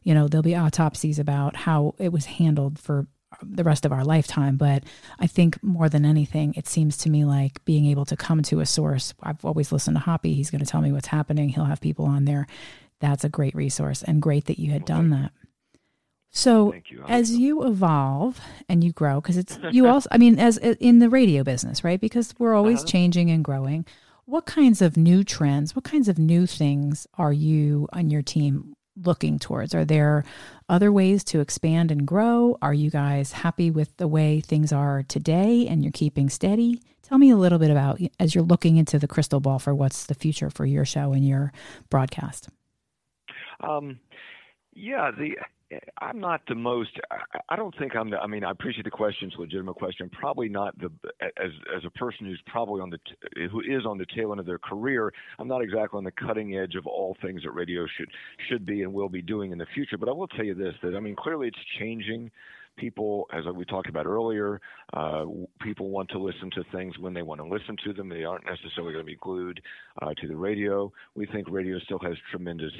you 0.07 0.13
know, 0.13 0.29
there'll 0.29 0.41
be 0.41 0.55
autopsies 0.55 1.19
about 1.19 1.57
how 1.57 1.93
it 1.97 2.13
was 2.13 2.23
handled 2.23 2.79
for 2.79 3.07
the 3.43 3.63
rest 3.63 3.85
of 3.85 3.91
our 3.91 4.03
lifetime. 4.03 4.57
But 4.57 4.83
I 5.19 5.27
think 5.27 5.61
more 5.63 5.89
than 5.89 6.05
anything, 6.05 6.53
it 6.55 6.67
seems 6.67 6.97
to 6.97 7.09
me 7.09 7.25
like 7.25 7.63
being 7.65 7.85
able 7.87 8.05
to 8.05 8.15
come 8.17 8.41
to 8.43 8.59
a 8.59 8.65
source. 8.65 9.13
I've 9.23 9.43
always 9.45 9.71
listened 9.71 9.95
to 9.97 10.01
Hoppy. 10.01 10.33
He's 10.33 10.49
going 10.51 10.63
to 10.63 10.69
tell 10.69 10.81
me 10.81 10.91
what's 10.91 11.07
happening. 11.07 11.49
He'll 11.49 11.65
have 11.65 11.81
people 11.81 12.05
on 12.05 12.25
there. 12.25 12.47
That's 12.99 13.23
a 13.23 13.29
great 13.29 13.53
resource 13.55 14.01
and 14.03 14.21
great 14.21 14.45
that 14.45 14.59
you 14.59 14.71
had 14.71 14.85
done 14.85 15.09
that. 15.11 15.31
So 16.29 16.73
you. 16.89 17.03
as 17.07 17.31
you 17.35 17.63
evolve 17.65 18.39
and 18.69 18.83
you 18.83 18.91
grow, 18.91 19.21
because 19.21 19.37
it's 19.37 19.57
you 19.71 19.87
also, 19.91 20.07
I 20.11 20.17
mean, 20.17 20.39
as 20.39 20.57
in 20.57 20.99
the 20.99 21.09
radio 21.09 21.43
business, 21.43 21.83
right? 21.83 21.99
Because 21.99 22.33
we're 22.37 22.53
always 22.53 22.79
Uh-huh. 22.79 22.87
changing 22.87 23.31
and 23.31 23.43
growing. 23.43 23.85
What 24.25 24.45
kinds 24.45 24.81
of 24.81 24.97
new 24.97 25.23
trends, 25.23 25.75
what 25.75 25.85
kinds 25.85 26.09
of 26.09 26.19
new 26.19 26.45
things 26.45 27.07
are 27.17 27.31
you 27.31 27.87
and 27.93 28.11
your 28.11 28.21
team 28.21 28.75
looking 29.03 29.39
towards? 29.39 29.75
Are 29.75 29.85
there 29.85 30.23
other 30.69 30.91
ways 30.91 31.23
to 31.25 31.39
expand 31.39 31.91
and 31.91 32.05
grow? 32.05 32.57
Are 32.61 32.73
you 32.73 32.89
guys 32.89 33.31
happy 33.31 33.71
with 33.71 33.95
the 33.97 34.07
way 34.07 34.41
things 34.41 34.71
are 34.71 35.03
today 35.03 35.67
and 35.67 35.83
you're 35.83 35.91
keeping 35.91 36.29
steady? 36.29 36.81
Tell 37.03 37.17
me 37.17 37.29
a 37.29 37.37
little 37.37 37.59
bit 37.59 37.71
about 37.71 38.01
as 38.19 38.35
you're 38.35 38.43
looking 38.43 38.77
into 38.77 38.99
the 38.99 39.07
crystal 39.07 39.39
ball 39.39 39.59
for 39.59 39.73
what's 39.73 40.05
the 40.05 40.15
future 40.15 40.49
for 40.49 40.65
your 40.65 40.83
show 40.83 41.13
and 41.13 41.25
your 41.25 41.53
broadcast. 41.89 42.49
Um, 43.61 43.99
yeah, 44.73 45.11
the 45.11 45.37
I'm 45.99 46.19
not 46.19 46.41
the 46.47 46.55
most. 46.55 46.91
I, 47.49 47.55
don't 47.57 47.77
think 47.77 47.95
I'm. 47.95 48.09
The, 48.09 48.17
I 48.17 48.27
mean, 48.27 48.45
I 48.45 48.51
appreciate 48.51 48.85
the 48.85 48.91
question. 48.91 49.27
It's 49.27 49.37
a 49.37 49.41
legitimate 49.41 49.75
question. 49.75 50.09
Probably 50.09 50.47
not 50.47 50.77
the 50.79 50.89
as 51.21 51.51
as 51.75 51.83
a 51.85 51.89
person 51.91 52.25
who's 52.25 52.41
probably 52.47 52.81
on 52.81 52.89
the 52.89 52.99
who 53.51 53.59
is 53.59 53.85
on 53.85 53.97
the 53.97 54.05
tail 54.15 54.31
end 54.31 54.39
of 54.39 54.45
their 54.45 54.59
career. 54.59 55.11
I'm 55.39 55.47
not 55.47 55.61
exactly 55.61 55.97
on 55.97 56.05
the 56.05 56.11
cutting 56.11 56.55
edge 56.55 56.75
of 56.75 56.87
all 56.87 57.17
things 57.21 57.43
that 57.43 57.51
radio 57.51 57.85
should 57.97 58.09
should 58.47 58.65
be 58.65 58.83
and 58.83 58.93
will 58.93 59.09
be 59.09 59.21
doing 59.21 59.51
in 59.51 59.57
the 59.57 59.65
future. 59.73 59.97
But 59.97 60.07
I 60.07 60.13
will 60.13 60.27
tell 60.27 60.45
you 60.45 60.55
this: 60.55 60.73
that 60.83 60.95
I 60.95 60.99
mean, 61.01 61.15
clearly 61.15 61.47
it's 61.47 61.59
changing. 61.79 62.31
People, 62.77 63.27
as 63.33 63.43
we 63.55 63.65
talked 63.65 63.89
about 63.89 64.05
earlier, 64.05 64.61
uh, 64.93 65.25
people 65.61 65.89
want 65.89 66.09
to 66.09 66.19
listen 66.19 66.51
to 66.51 66.63
things 66.71 66.93
when 66.99 67.11
they 67.11 67.23
want 67.23 67.41
to 67.41 67.47
listen 67.47 67.75
to 67.83 67.91
them. 67.91 68.07
They 68.07 68.23
aren't 68.23 68.45
necessarily 68.45 68.93
going 68.93 69.03
to 69.03 69.11
be 69.11 69.17
glued 69.19 69.59
uh, 69.99 70.13
to 70.21 70.27
the 70.27 70.35
radio. 70.35 70.93
We 71.15 71.25
think 71.25 71.49
radio 71.49 71.79
still 71.79 71.97
has 72.03 72.13
tremendous, 72.29 72.71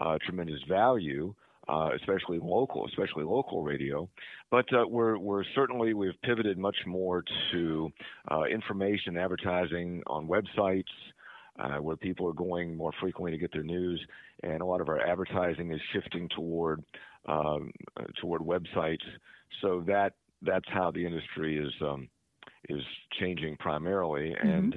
uh, 0.00 0.18
tremendous 0.26 0.58
value 0.68 1.32
uh, 1.68 1.90
especially 1.96 2.38
local, 2.38 2.86
especially 2.86 3.24
local 3.24 3.62
radio. 3.62 4.08
But 4.50 4.66
uh, 4.72 4.86
we're 4.88 5.18
we're 5.18 5.44
certainly 5.54 5.94
we've 5.94 6.20
pivoted 6.22 6.58
much 6.58 6.76
more 6.86 7.24
to 7.52 7.90
uh, 8.30 8.44
information 8.44 9.16
advertising 9.16 10.02
on 10.06 10.26
websites. 10.26 10.84
Uh, 11.56 11.76
where 11.76 11.94
people 11.94 12.26
are 12.26 12.32
going 12.32 12.76
more 12.76 12.90
frequently 13.00 13.30
to 13.30 13.38
get 13.38 13.52
their 13.52 13.62
news, 13.62 14.04
and 14.42 14.60
a 14.60 14.64
lot 14.64 14.80
of 14.80 14.88
our 14.88 14.98
advertising 15.00 15.70
is 15.70 15.80
shifting 15.92 16.28
toward 16.34 16.82
um, 17.26 17.70
toward 18.20 18.42
websites. 18.42 19.04
So 19.62 19.84
that 19.86 20.14
that's 20.42 20.68
how 20.68 20.90
the 20.90 21.06
industry 21.06 21.56
is 21.58 21.72
um, 21.80 22.08
is 22.68 22.82
changing 23.20 23.56
primarily, 23.58 24.34
Mm-hmm. 24.34 24.48
and 24.48 24.76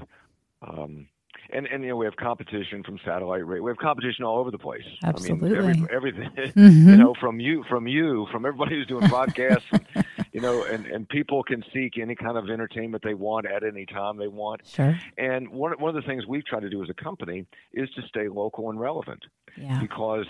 um, 0.62 1.08
and 1.51 1.65
and 1.67 1.83
you 1.83 1.89
know 1.89 1.95
we 1.95 2.05
have 2.05 2.15
competition 2.15 2.83
from 2.83 2.97
satellite 3.05 3.45
radio. 3.45 3.63
We 3.63 3.71
have 3.71 3.77
competition 3.77 4.23
all 4.25 4.39
over 4.39 4.51
the 4.51 4.57
place. 4.57 4.83
Absolutely. 5.03 5.57
I 5.57 5.62
mean, 5.62 5.88
every, 5.91 6.12
everything. 6.13 6.29
Mhm. 6.55 6.88
You 6.91 6.97
know, 6.97 7.13
from 7.19 7.39
you, 7.39 7.63
from 7.69 7.88
you, 7.88 8.27
from 8.31 8.45
everybody 8.45 8.75
who's 8.75 8.88
doing 8.88 9.07
broadcasts. 9.07 9.65
you 10.33 10.41
know, 10.41 10.63
and 10.63 10.86
and 10.86 11.07
people 11.10 11.43
can 11.43 11.63
seek 11.73 11.97
any 11.97 12.15
kind 12.15 12.38
of 12.38 12.49
entertainment 12.49 13.03
they 13.03 13.13
want 13.13 13.45
at 13.45 13.63
any 13.63 13.86
time 13.86 14.17
they 14.17 14.27
want. 14.27 14.62
Sure. 14.67 14.97
And 15.17 15.49
one 15.49 15.73
one 15.79 15.95
of 15.95 16.01
the 16.01 16.07
things 16.07 16.25
we've 16.27 16.45
tried 16.45 16.62
to 16.62 16.69
do 16.69 16.81
as 16.83 16.89
a 16.89 16.93
company 17.03 17.45
is 17.73 17.89
to 17.91 18.01
stay 18.07 18.27
local 18.27 18.69
and 18.69 18.79
relevant 18.79 19.23
Yeah. 19.55 19.79
because 19.79 20.25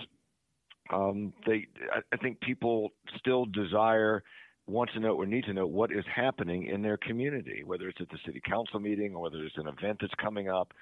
um, 0.94 1.34
they 1.46 1.68
I, 1.94 2.00
I 2.14 2.18
think 2.18 2.40
people 2.42 2.90
still 3.18 3.46
desire 3.46 4.24
want 4.68 4.90
to 4.94 5.00
know 5.00 5.16
or 5.16 5.26
need 5.26 5.46
to 5.46 5.54
know 5.54 5.66
what 5.66 5.92
is 5.92 6.04
happening 6.14 6.64
in 6.68 6.82
their 6.82 6.98
community, 6.98 7.64
whether 7.66 7.88
it's 7.88 8.02
at 8.02 8.10
the 8.10 8.18
city 8.26 8.42
council 8.46 8.80
meeting 8.82 9.16
or 9.16 9.22
whether 9.22 9.42
it's 9.44 9.58
an 9.58 9.68
event 9.68 9.98
that's 10.02 10.14
coming 10.16 10.50
up. 10.50 10.74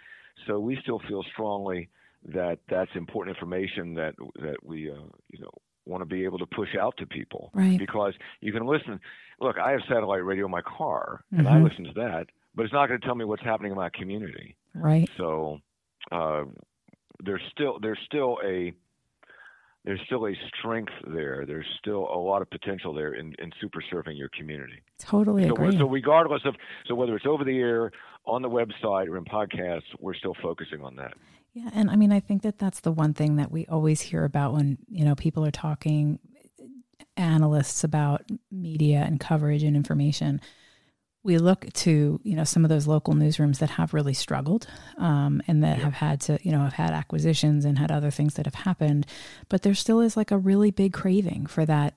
So 0.48 0.60
we 0.60 0.78
still 0.82 1.00
feel 1.08 1.24
strongly 1.34 1.90
that 2.34 2.60
that's 2.70 2.92
important 2.96 3.36
information 3.36 3.94
that 3.96 4.16
that 4.42 4.58
we 4.64 4.90
uh, 4.90 4.96
you 5.32 5.40
know 5.40 5.52
want 5.86 6.02
to 6.02 6.06
be 6.06 6.24
able 6.24 6.40
to 6.40 6.48
push 6.48 6.76
out 6.80 6.96
to 6.98 7.06
people 7.06 7.52
Right. 7.54 7.78
because 7.78 8.14
you 8.42 8.52
can 8.52 8.66
listen. 8.66 9.00
Look, 9.40 9.58
I 9.60 9.72
have 9.72 9.82
satellite 9.88 10.24
radio 10.26 10.46
in 10.46 10.52
my 10.52 10.62
car, 10.64 11.24
and 11.32 11.48
I 11.48 11.58
Mhm. 11.60 11.64
listen 11.64 11.84
to 11.86 11.94
that, 11.94 12.28
but 12.56 12.64
it's 12.64 12.74
not 12.74 12.88
going 12.88 13.00
to 13.00 13.06
tell 13.06 13.16
me 13.16 13.26
what's 13.26 13.44
happening 13.44 13.72
in 13.72 13.78
my 13.78 13.90
community. 13.90 14.56
Right. 14.74 15.08
So 15.18 15.60
uh, 16.12 16.46
there's 17.24 17.42
still 17.52 17.80
there's 17.80 18.00
still 18.06 18.40
a 18.44 18.74
there's 19.84 20.02
still 20.08 20.26
a 20.26 20.34
strength 20.58 20.92
there. 21.08 21.46
There's 21.46 21.68
still 21.78 22.08
a 22.12 22.18
lot 22.18 22.42
of 22.42 22.50
potential 22.50 22.92
there 22.92 23.14
in, 23.14 23.36
in 23.38 23.52
super 23.62 23.82
serving 23.92 24.18
your 24.18 24.30
community. 24.30 24.82
Totally 24.98 25.48
So, 25.48 25.54
agree. 25.54 25.78
so 25.78 25.88
regardless 25.88 26.42
of 26.46 26.56
so 26.88 26.96
whether 26.96 27.16
it's 27.16 27.28
over 27.28 27.44
the 27.44 27.60
air, 27.60 27.92
on 28.28 28.42
the 28.42 28.50
website, 28.50 29.08
or 29.08 29.18
in 29.18 29.26
podcasts, 29.26 29.84
we're 30.00 30.14
still 30.14 30.36
focusing 30.42 30.82
on 30.82 30.96
that. 30.96 31.14
Yeah, 31.54 31.70
and 31.74 31.90
I 31.90 31.96
mean, 31.96 32.12
I 32.12 32.20
think 32.20 32.42
that 32.42 32.60
that's 32.60 32.82
the 32.82 32.92
one 32.92 33.14
thing 33.14 33.38
that 33.38 33.52
we 33.52 33.66
always 33.68 34.02
hear 34.02 34.26
about 34.26 34.54
when 34.54 34.78
you 34.90 35.06
know 35.06 35.16
people 35.16 35.46
are 35.46 35.52
talking, 35.52 36.20
analysts 37.16 37.84
about 37.84 38.24
media 38.52 39.04
and 39.06 39.20
coverage 39.20 39.64
and 39.64 39.76
information. 39.76 40.42
We 41.24 41.38
look 41.38 41.72
to 41.74 42.20
you 42.24 42.36
know 42.36 42.44
some 42.44 42.66
of 42.66 42.70
those 42.70 42.88
local 42.88 43.14
newsrooms 43.14 43.60
that 43.60 43.70
have 43.72 43.94
really 43.94 44.14
struggled, 44.14 44.68
um, 44.98 45.42
and 45.48 45.64
that 45.64 45.80
have 45.80 45.94
had 45.94 46.20
to 46.22 46.40
you 46.44 46.52
know 46.52 46.60
have 46.60 46.74
had 46.74 46.92
acquisitions 46.92 47.64
and 47.64 47.80
had 47.80 47.92
other 47.92 48.12
things 48.12 48.34
that 48.34 48.46
have 48.46 48.56
happened, 48.56 49.08
but 49.48 49.62
there 49.62 49.74
still 49.74 50.02
is 50.02 50.18
like 50.18 50.32
a 50.32 50.38
really 50.38 50.72
big 50.72 50.92
craving 50.92 51.46
for 51.46 51.66
that 51.66 51.96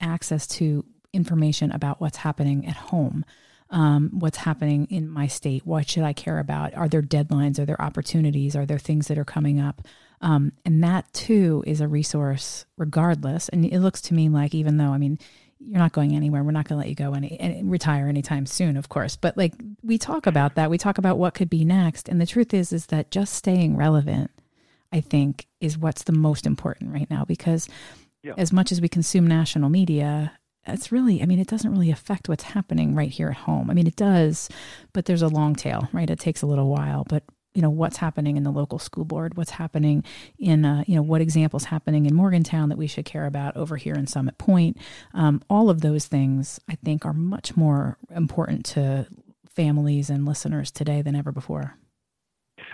access 0.00 0.46
to 0.46 0.84
information 1.12 1.72
about 1.72 2.00
what's 2.00 2.18
happening 2.18 2.66
at 2.66 2.76
home 2.76 3.24
um, 3.70 4.10
what's 4.12 4.38
happening 4.38 4.86
in 4.90 5.08
my 5.08 5.26
state. 5.26 5.64
What 5.64 5.88
should 5.88 6.02
I 6.02 6.12
care 6.12 6.38
about? 6.38 6.74
Are 6.74 6.88
there 6.88 7.02
deadlines? 7.02 7.58
Are 7.58 7.64
there 7.64 7.80
opportunities? 7.80 8.56
Are 8.56 8.66
there 8.66 8.78
things 8.78 9.08
that 9.08 9.18
are 9.18 9.24
coming 9.24 9.60
up? 9.60 9.82
Um, 10.20 10.52
and 10.64 10.82
that 10.84 11.10
too 11.12 11.64
is 11.66 11.80
a 11.80 11.88
resource, 11.88 12.66
regardless. 12.76 13.48
And 13.48 13.64
it 13.64 13.78
looks 13.80 14.00
to 14.02 14.14
me 14.14 14.28
like, 14.28 14.54
even 14.54 14.76
though, 14.76 14.90
I 14.90 14.98
mean, 14.98 15.18
you're 15.60 15.78
not 15.78 15.92
going 15.92 16.14
anywhere. 16.14 16.42
We're 16.42 16.50
not 16.52 16.68
going 16.68 16.78
to 16.78 16.84
let 16.84 16.88
you 16.88 16.94
go 16.94 17.14
any, 17.14 17.38
and 17.38 17.70
retire 17.70 18.08
anytime 18.08 18.46
soon, 18.46 18.76
of 18.76 18.88
course. 18.88 19.16
But 19.16 19.36
like 19.36 19.54
we 19.82 19.98
talk 19.98 20.26
about 20.26 20.56
that, 20.56 20.70
we 20.70 20.78
talk 20.78 20.98
about 20.98 21.18
what 21.18 21.34
could 21.34 21.50
be 21.50 21.64
next. 21.64 22.08
And 22.08 22.20
the 22.20 22.26
truth 22.26 22.52
is, 22.52 22.72
is 22.72 22.86
that 22.86 23.10
just 23.10 23.34
staying 23.34 23.76
relevant, 23.76 24.30
I 24.92 25.00
think, 25.00 25.46
is 25.60 25.78
what's 25.78 26.04
the 26.04 26.12
most 26.12 26.46
important 26.46 26.92
right 26.92 27.10
now. 27.10 27.24
Because 27.24 27.68
Yeah. 28.22 28.34
as 28.36 28.52
much 28.52 28.72
as 28.72 28.80
we 28.80 28.88
consume 28.88 29.26
national 29.26 29.70
media, 29.70 30.32
it's 30.66 30.92
really, 30.92 31.22
I 31.22 31.26
mean, 31.26 31.38
it 31.38 31.48
doesn't 31.48 31.70
really 31.70 31.90
affect 31.90 32.28
what's 32.28 32.44
happening 32.44 32.94
right 32.94 33.10
here 33.10 33.30
at 33.30 33.36
home. 33.38 33.70
I 33.70 33.74
mean, 33.74 33.86
it 33.86 33.96
does, 33.96 34.48
but 34.92 35.06
there's 35.06 35.22
a 35.22 35.28
long 35.28 35.54
tail, 35.54 35.88
right? 35.92 36.10
It 36.10 36.18
takes 36.18 36.42
a 36.42 36.46
little 36.46 36.68
while, 36.68 37.04
but 37.08 37.24
you 37.54 37.62
know 37.62 37.70
what's 37.70 37.96
happening 37.96 38.36
in 38.36 38.44
the 38.44 38.50
local 38.52 38.78
school 38.78 39.04
board 39.04 39.36
what's 39.36 39.50
happening 39.50 40.04
in 40.38 40.64
uh, 40.64 40.84
you 40.86 40.94
know 40.94 41.02
what 41.02 41.20
examples 41.20 41.64
happening 41.64 42.06
in 42.06 42.14
morgantown 42.14 42.68
that 42.68 42.78
we 42.78 42.86
should 42.86 43.04
care 43.04 43.26
about 43.26 43.56
over 43.56 43.76
here 43.76 43.94
in 43.94 44.06
summit 44.06 44.38
point 44.38 44.76
um, 45.14 45.42
all 45.50 45.68
of 45.68 45.80
those 45.80 46.06
things 46.06 46.60
i 46.68 46.76
think 46.76 47.04
are 47.04 47.12
much 47.12 47.56
more 47.56 47.98
important 48.14 48.64
to 48.64 49.06
families 49.48 50.10
and 50.10 50.24
listeners 50.26 50.70
today 50.70 51.02
than 51.02 51.16
ever 51.16 51.32
before 51.32 51.76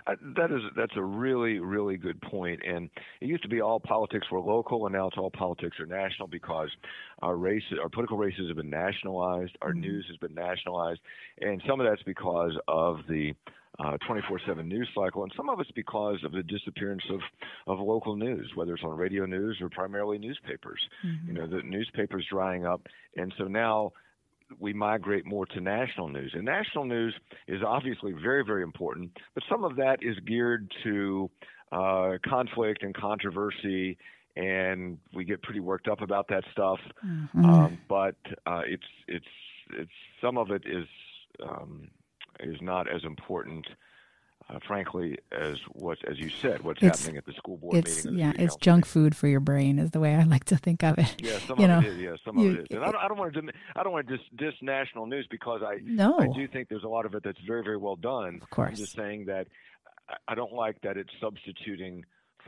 Uh, 0.07 0.17
that 0.37 0.51
is 0.51 0.61
that's 0.77 0.97
a 0.97 1.03
really 1.03 1.59
really 1.59 1.97
good 1.97 2.21
point. 2.23 2.61
And 2.67 2.91
it 3.21 3.27
used 3.27 3.43
to 3.43 3.49
be 3.49 3.61
all 3.61 3.81
politics 3.81 4.27
were 4.31 4.41
local, 4.41 4.87
and 4.87 4.95
now 4.95 5.09
it's 5.09 5.17
all 5.19 5.31
politics 5.31 5.79
are 5.81 5.87
national 5.87 6.29
because 6.29 6.71
our 7.23 7.37
race, 7.37 7.63
our 7.83 7.89
political 7.89 8.19
races 8.19 8.49
have 8.49 8.57
been 8.57 8.71
nationalized, 8.71 9.57
our 9.63 9.73
Mhm. 9.73 9.81
news 9.81 10.07
has 10.09 10.17
been 10.19 10.35
nationalized, 10.35 11.01
and 11.41 11.63
some 11.67 11.81
of 11.81 11.87
that's 11.87 12.03
because 12.03 12.57
of 12.69 13.07
the 13.09 13.35
uh, 13.79 13.99
24/7 14.07 14.67
news 14.69 14.89
cycle, 14.95 15.23
and 15.23 15.33
some 15.37 15.51
of 15.51 15.61
it's 15.61 15.71
because 15.73 16.25
of 16.25 16.33
the 16.33 16.43
disappearance 16.43 17.05
of 17.11 17.21
of 17.67 17.79
local 17.79 18.17
news, 18.17 18.51
whether 18.55 18.73
it's 18.75 18.83
on 18.85 18.97
radio 18.97 19.27
news 19.27 19.61
or 19.61 19.69
primarily 19.69 20.19
newspapers. 20.19 20.81
You 21.27 21.35
know, 21.35 21.47
the 21.47 21.63
newspapers 21.63 22.25
drying 22.27 22.65
up, 22.65 22.81
and 23.17 23.35
so 23.37 23.45
now 23.45 23.93
we 24.59 24.73
migrate 24.73 25.27
more 25.27 25.47
to 25.47 25.61
national 25.61 26.09
news. 26.09 26.33
And 26.35 26.45
national 26.45 26.85
news 26.85 27.15
is 27.49 27.63
obviously 27.67 28.13
very, 28.13 28.45
very 28.45 28.63
important, 28.63 29.11
but 29.35 29.43
some 29.51 29.65
of 29.65 29.77
that 29.77 29.99
is 30.03 30.17
geared 30.27 30.71
to 30.85 31.31
uh, 31.73 32.13
conflict 32.29 32.83
and 32.83 32.95
controversy, 32.95 33.99
and 34.37 34.99
we 35.15 35.25
get 35.25 35.43
pretty 35.43 35.61
worked 35.61 35.89
up 35.89 36.01
about 36.01 36.29
that 36.29 36.45
stuff. 36.53 36.79
Mhm. 37.05 37.45
Um, 37.45 37.79
but 37.89 38.17
uh, 38.47 38.63
it's 38.67 38.87
it's 39.09 39.27
it's 39.73 39.91
some 40.21 40.39
of 40.39 40.51
it 40.51 40.63
is 40.67 40.87
um, 41.43 41.89
is 42.41 42.57
not 42.61 42.89
as 42.89 43.03
important. 43.05 43.67
Uh, 44.49 44.61
frankly, 44.65 45.19
as 45.33 45.57
what 45.73 45.99
as 46.09 46.21
you 46.21 46.29
said, 46.31 46.63
what's 46.63 46.81
It's- 46.81 47.01
happening 47.01 47.19
at 47.19 47.27
the 47.27 47.33
school 47.33 47.57
board 47.57 47.77
it's 47.79 48.05
meeting. 48.05 48.21
yeah 48.21 48.33
it's 48.39 48.55
junk 48.55 48.85
meeting. 48.85 48.93
food 48.93 49.17
for 49.17 49.27
your 49.27 49.41
brain 49.41 49.81
is 49.81 49.91
the 49.91 49.99
way 49.99 50.15
i 50.15 50.23
like 50.23 50.45
to 50.45 50.57
think 50.57 50.85
of 50.85 50.97
it 50.99 51.17
Yeah, 51.21 51.39
some 51.39 51.59
you 51.59 51.65
of 51.65 51.71
know, 51.71 51.79
it 51.81 51.87
is. 51.87 51.99
Yeah, 51.99 52.15
some 52.25 52.39
you- 52.39 52.51
of 52.51 52.55
it 52.59 52.61
is. 52.61 52.67
And 52.77 52.85
I 52.85 52.93
don't, 52.93 53.03
I 53.05 53.09
don't 53.09 53.19
want 53.19 53.35
to. 53.35 53.43
I 53.75 53.83
don't 53.83 53.93
want 53.93 54.07
to 54.07 54.17
dis, 54.17 54.25
diss 54.37 54.55
national 54.63 55.07
news 55.07 55.27
because 55.29 55.63
I, 55.65 55.81
no 55.83 56.17
I 56.21 56.29
do 56.29 56.47
think 56.47 56.69
there's 56.69 56.85
a 56.85 56.89
lot 56.89 57.07
of 57.07 57.15
it 57.17 57.25
that's 57.25 57.41
very, 57.45 57.65
very 57.65 57.77
well 57.77 57.97
done. 57.97 58.39
of 58.41 58.49
course 58.51 58.69
I'm 58.71 58.77
just 58.77 58.95
saying 58.95 59.25
that 59.27 59.49
I- 60.09 60.33
I 60.33 60.35
don't 60.37 60.53
like 60.53 60.81
that 60.83 60.97
it's 60.97 61.11
substituting 61.21 62.05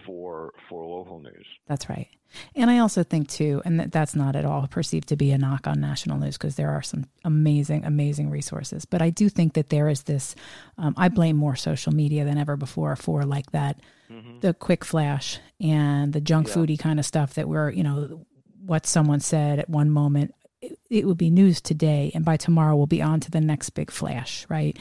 for 0.06 0.52
for 0.68 0.84
local 0.86 1.20
news. 1.20 1.46
That's 1.66 1.88
right. 1.88 2.08
And 2.54 2.70
I 2.70 2.78
also 2.80 3.02
think 3.02 3.28
too, 3.28 3.62
and 3.64 3.80
that 3.80 3.90
that's 3.92 4.14
not 4.14 4.36
at 4.36 4.44
all 4.44 4.66
perceived 4.66 5.08
to 5.08 5.16
be 5.16 5.30
a 5.30 5.38
knock 5.38 5.66
on 5.66 5.80
national 5.80 6.18
news 6.18 6.36
because 6.36 6.56
there 6.56 6.70
are 6.70 6.82
some 6.82 7.06
amazing, 7.24 7.84
amazing 7.86 8.28
resources. 8.28 8.84
But 8.84 9.00
I 9.00 9.08
do 9.10 9.28
think 9.30 9.54
that 9.54 9.70
there 9.70 9.88
is 9.88 10.02
this. 10.02 10.34
Um, 10.76 10.92
I 10.98 11.08
blame 11.08 11.36
more 11.36 11.56
social 11.56 11.92
media 11.94 12.24
than 12.26 12.36
ever 12.36 12.56
before 12.56 12.96
for 12.96 13.24
like 13.24 13.50
that, 13.52 13.80
Mm-hmm. 14.10 14.40
the 14.40 14.54
quick 14.54 14.86
flash 14.86 15.38
and 15.60 16.14
the 16.14 16.20
junk 16.22 16.48
Yeah. 16.48 16.54
foody 16.54 16.78
kind 16.78 16.98
of 16.98 17.04
stuff 17.04 17.34
that 17.34 17.46
we're 17.46 17.70
you 17.70 17.82
know 17.82 18.24
what 18.64 18.86
someone 18.86 19.20
said 19.20 19.58
at 19.58 19.68
one 19.68 19.90
moment 19.90 20.34
it, 20.62 20.78
it 20.88 21.06
would 21.06 21.18
be 21.18 21.28
news 21.28 21.60
today 21.60 22.10
and 22.14 22.24
by 22.24 22.38
tomorrow 22.38 22.74
we'll 22.74 22.86
be 22.86 23.02
on 23.02 23.20
to 23.20 23.30
the 23.30 23.40
next 23.42 23.68
big 23.70 23.90
flash 23.90 24.46
right 24.48 24.78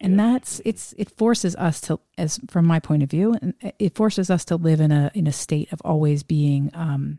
and 0.00 0.16
yeah. 0.16 0.32
that's 0.32 0.60
it's 0.64 0.94
it 0.98 1.10
forces 1.10 1.54
us 1.56 1.80
to 1.80 1.98
as 2.18 2.40
from 2.48 2.66
my 2.66 2.80
point 2.80 3.02
of 3.02 3.10
view 3.10 3.36
and 3.40 3.54
it 3.78 3.94
forces 3.94 4.30
us 4.30 4.44
to 4.44 4.56
live 4.56 4.80
in 4.80 4.92
a 4.92 5.10
in 5.14 5.26
a 5.26 5.32
state 5.32 5.72
of 5.72 5.80
always 5.84 6.22
being 6.22 6.70
um 6.74 7.18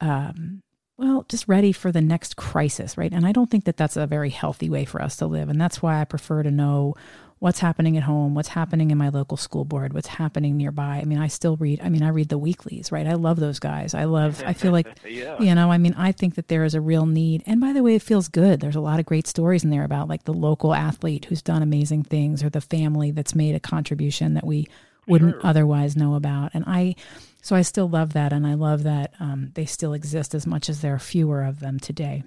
um 0.00 0.62
well 0.96 1.24
just 1.28 1.48
ready 1.48 1.72
for 1.72 1.92
the 1.92 2.00
next 2.00 2.36
crisis 2.36 2.96
right 2.96 3.12
and 3.12 3.26
i 3.26 3.32
don't 3.32 3.50
think 3.50 3.64
that 3.64 3.76
that's 3.76 3.96
a 3.96 4.06
very 4.06 4.30
healthy 4.30 4.70
way 4.70 4.84
for 4.84 5.02
us 5.02 5.16
to 5.16 5.26
live 5.26 5.48
and 5.48 5.60
that's 5.60 5.82
why 5.82 6.00
i 6.00 6.04
prefer 6.04 6.42
to 6.42 6.50
know 6.50 6.94
what's 7.40 7.58
happening 7.58 7.96
at 7.96 8.02
home, 8.02 8.34
what's 8.34 8.50
happening 8.50 8.90
in 8.90 8.98
my 8.98 9.08
local 9.08 9.36
school 9.36 9.64
board, 9.64 9.94
what's 9.94 10.06
happening 10.06 10.58
nearby. 10.58 10.98
I 10.98 11.04
mean, 11.04 11.18
I 11.18 11.28
still 11.28 11.56
read, 11.56 11.80
I 11.82 11.88
mean, 11.88 12.02
I 12.02 12.08
read 12.08 12.28
the 12.28 12.36
weeklies, 12.36 12.92
right? 12.92 13.06
I 13.06 13.14
love 13.14 13.40
those 13.40 13.58
guys. 13.58 13.94
I 13.94 14.04
love, 14.04 14.42
I 14.44 14.52
feel 14.52 14.72
like, 14.72 14.86
yeah. 15.08 15.40
you 15.40 15.54
know, 15.54 15.72
I 15.72 15.78
mean, 15.78 15.94
I 15.96 16.12
think 16.12 16.34
that 16.34 16.48
there 16.48 16.64
is 16.64 16.74
a 16.74 16.82
real 16.82 17.06
need. 17.06 17.42
And 17.46 17.58
by 17.58 17.72
the 17.72 17.82
way, 17.82 17.94
it 17.94 18.02
feels 18.02 18.28
good. 18.28 18.60
There's 18.60 18.76
a 18.76 18.80
lot 18.80 19.00
of 19.00 19.06
great 19.06 19.26
stories 19.26 19.64
in 19.64 19.70
there 19.70 19.84
about 19.84 20.06
like 20.06 20.24
the 20.24 20.34
local 20.34 20.74
athlete 20.74 21.24
who's 21.24 21.40
done 21.40 21.62
amazing 21.62 22.02
things 22.02 22.44
or 22.44 22.50
the 22.50 22.60
family 22.60 23.10
that's 23.10 23.34
made 23.34 23.54
a 23.54 23.60
contribution 23.60 24.34
that 24.34 24.46
we 24.46 24.68
wouldn't 25.08 25.36
sure. 25.36 25.46
otherwise 25.46 25.96
know 25.96 26.16
about. 26.16 26.50
And 26.52 26.64
I, 26.66 26.94
so 27.40 27.56
I 27.56 27.62
still 27.62 27.88
love 27.88 28.12
that. 28.12 28.34
And 28.34 28.46
I 28.46 28.52
love 28.52 28.82
that 28.82 29.14
um, 29.18 29.52
they 29.54 29.64
still 29.64 29.94
exist 29.94 30.34
as 30.34 30.46
much 30.46 30.68
as 30.68 30.82
there 30.82 30.94
are 30.94 30.98
fewer 30.98 31.42
of 31.42 31.60
them 31.60 31.80
today. 31.80 32.22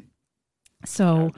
So, 0.86 1.30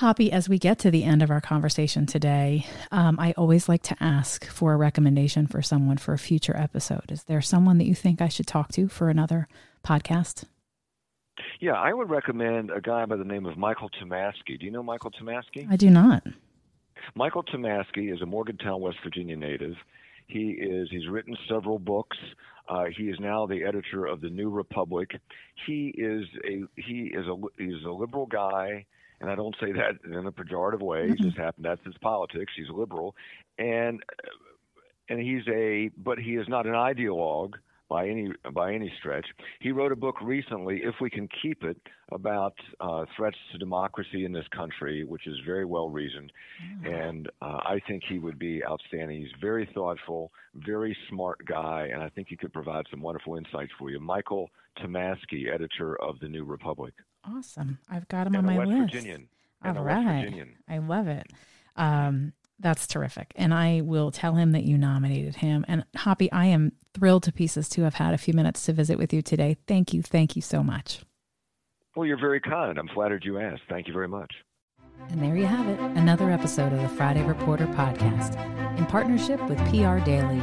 Hoppy, 0.00 0.30
as 0.30 0.46
we 0.46 0.58
get 0.58 0.78
to 0.80 0.90
the 0.90 1.04
end 1.04 1.22
of 1.22 1.30
our 1.30 1.40
conversation 1.40 2.04
today, 2.04 2.66
um, 2.92 3.18
I 3.18 3.32
always 3.32 3.66
like 3.66 3.82
to 3.84 3.96
ask 3.98 4.44
for 4.44 4.74
a 4.74 4.76
recommendation 4.76 5.46
for 5.46 5.62
someone 5.62 5.96
for 5.96 6.12
a 6.12 6.18
future 6.18 6.54
episode. 6.54 7.10
Is 7.10 7.22
there 7.22 7.40
someone 7.40 7.78
that 7.78 7.86
you 7.86 7.94
think 7.94 8.20
I 8.20 8.28
should 8.28 8.46
talk 8.46 8.72
to 8.72 8.88
for 8.88 9.08
another 9.08 9.48
podcast? 9.82 10.44
Yeah, 11.60 11.80
I 11.80 11.94
would 11.94 12.10
recommend 12.10 12.70
a 12.70 12.82
guy 12.82 13.06
by 13.06 13.16
the 13.16 13.24
name 13.24 13.46
of 13.46 13.56
Michael 13.56 13.88
Tomasky. 13.88 14.60
Do 14.60 14.66
you 14.66 14.70
know 14.70 14.82
Michael 14.82 15.12
Tomasky? 15.12 15.66
I 15.70 15.76
do 15.76 15.88
not. 15.88 16.24
Michael 17.14 17.44
Tomasky 17.44 18.12
is 18.12 18.20
a 18.20 18.26
Morgantown, 18.26 18.82
West 18.82 18.98
Virginia 19.02 19.34
native. 19.36 19.76
He 20.26 20.58
is 20.60 20.88
he's 20.90 21.08
written 21.08 21.34
several 21.48 21.78
books. 21.78 22.18
Uh, 22.68 22.84
he 22.94 23.04
is 23.04 23.18
now 23.18 23.46
the 23.46 23.64
editor 23.64 24.04
of 24.04 24.20
the 24.20 24.28
New 24.28 24.50
Republic. 24.50 25.12
He 25.66 25.94
is 25.96 26.24
a 26.44 26.64
he 26.78 27.12
is 27.14 27.26
a 27.26 27.36
he's 27.56 27.82
a 27.86 27.90
liberal 27.90 28.26
guy 28.26 28.84
and 29.20 29.30
I 29.30 29.34
don't 29.34 29.56
say 29.60 29.72
that 29.72 29.94
in 30.04 30.26
a 30.26 30.32
pejorative 30.32 30.82
way. 30.82 31.08
He 31.08 31.14
just 31.22 31.36
happened 31.36 31.64
that's 31.64 31.84
his 31.84 31.96
politics. 32.00 32.52
He's 32.56 32.70
liberal, 32.70 33.14
and 33.58 34.02
and 35.08 35.20
he's 35.20 35.46
a 35.48 35.90
but 35.96 36.18
he 36.18 36.36
is 36.36 36.48
not 36.48 36.66
an 36.66 36.74
ideologue 36.74 37.54
by 37.88 38.08
any 38.08 38.32
by 38.52 38.72
any 38.72 38.92
stretch. 38.98 39.26
He 39.60 39.70
wrote 39.70 39.92
a 39.92 39.96
book 39.96 40.16
recently, 40.20 40.82
"If 40.82 40.96
We 41.00 41.10
Can 41.10 41.28
Keep 41.42 41.62
It," 41.64 41.80
about 42.10 42.54
uh, 42.80 43.04
threats 43.16 43.36
to 43.52 43.58
democracy 43.58 44.24
in 44.24 44.32
this 44.32 44.46
country, 44.48 45.04
which 45.04 45.26
is 45.26 45.36
very 45.46 45.64
well 45.64 45.88
reasoned, 45.88 46.32
mm-hmm. 46.62 46.86
and 46.86 47.28
uh, 47.40 47.60
I 47.64 47.80
think 47.86 48.02
he 48.08 48.18
would 48.18 48.38
be 48.38 48.64
outstanding. 48.64 49.20
He's 49.20 49.40
very 49.40 49.68
thoughtful, 49.72 50.32
very 50.54 50.96
smart 51.08 51.44
guy, 51.46 51.88
and 51.92 52.02
I 52.02 52.08
think 52.08 52.28
he 52.28 52.36
could 52.36 52.52
provide 52.52 52.86
some 52.90 53.02
wonderful 53.02 53.36
insights 53.36 53.72
for 53.78 53.90
you. 53.90 54.00
Michael 54.00 54.50
Tomasky, 54.78 55.52
editor 55.52 56.00
of 56.02 56.18
the 56.20 56.28
New 56.28 56.44
Republic. 56.44 56.94
Awesome. 57.28 57.78
I've 57.90 58.08
got 58.08 58.26
him 58.26 58.34
and 58.34 58.46
on 58.48 58.54
my 58.54 58.58
West 58.58 58.70
list. 58.70 58.94
Virginian. 58.94 59.28
All 59.64 59.82
right. 59.82 60.46
I 60.68 60.78
love 60.78 61.08
it. 61.08 61.26
Um, 61.76 62.32
that's 62.58 62.86
terrific. 62.86 63.32
And 63.36 63.52
I 63.52 63.82
will 63.82 64.10
tell 64.10 64.34
him 64.34 64.52
that 64.52 64.64
you 64.64 64.78
nominated 64.78 65.36
him. 65.36 65.64
And 65.68 65.84
Hoppy, 65.94 66.30
I 66.32 66.46
am 66.46 66.72
thrilled 66.94 67.24
to 67.24 67.32
pieces 67.32 67.68
to 67.70 67.82
have 67.82 67.94
had 67.94 68.14
a 68.14 68.18
few 68.18 68.32
minutes 68.32 68.64
to 68.66 68.72
visit 68.72 68.98
with 68.98 69.12
you 69.12 69.22
today. 69.22 69.56
Thank 69.66 69.92
you. 69.92 70.02
Thank 70.02 70.36
you 70.36 70.42
so 70.42 70.62
much. 70.62 71.00
Well, 71.94 72.06
you're 72.06 72.20
very 72.20 72.40
kind. 72.40 72.78
I'm 72.78 72.88
flattered 72.88 73.24
you 73.24 73.38
asked. 73.38 73.62
Thank 73.68 73.88
you 73.88 73.92
very 73.92 74.08
much. 74.08 74.32
And 75.10 75.22
there 75.22 75.36
you 75.36 75.44
have 75.44 75.68
it, 75.68 75.78
another 75.98 76.30
episode 76.30 76.72
of 76.72 76.80
the 76.80 76.88
Friday 76.88 77.22
Reporter 77.22 77.66
podcast 77.68 78.36
in 78.78 78.86
partnership 78.86 79.40
with 79.48 79.58
PR 79.70 79.98
Daily 80.04 80.40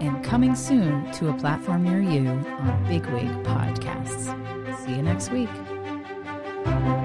and 0.00 0.22
coming 0.22 0.54
soon 0.54 1.10
to 1.12 1.30
a 1.30 1.34
platform 1.34 1.84
near 1.84 2.02
you 2.02 2.28
on 2.28 2.84
Bigwig 2.86 3.28
Podcasts. 3.44 4.28
See 4.84 4.92
you 4.92 5.02
next 5.02 5.30
week 5.30 5.48
thank 6.64 6.98
you 6.98 7.03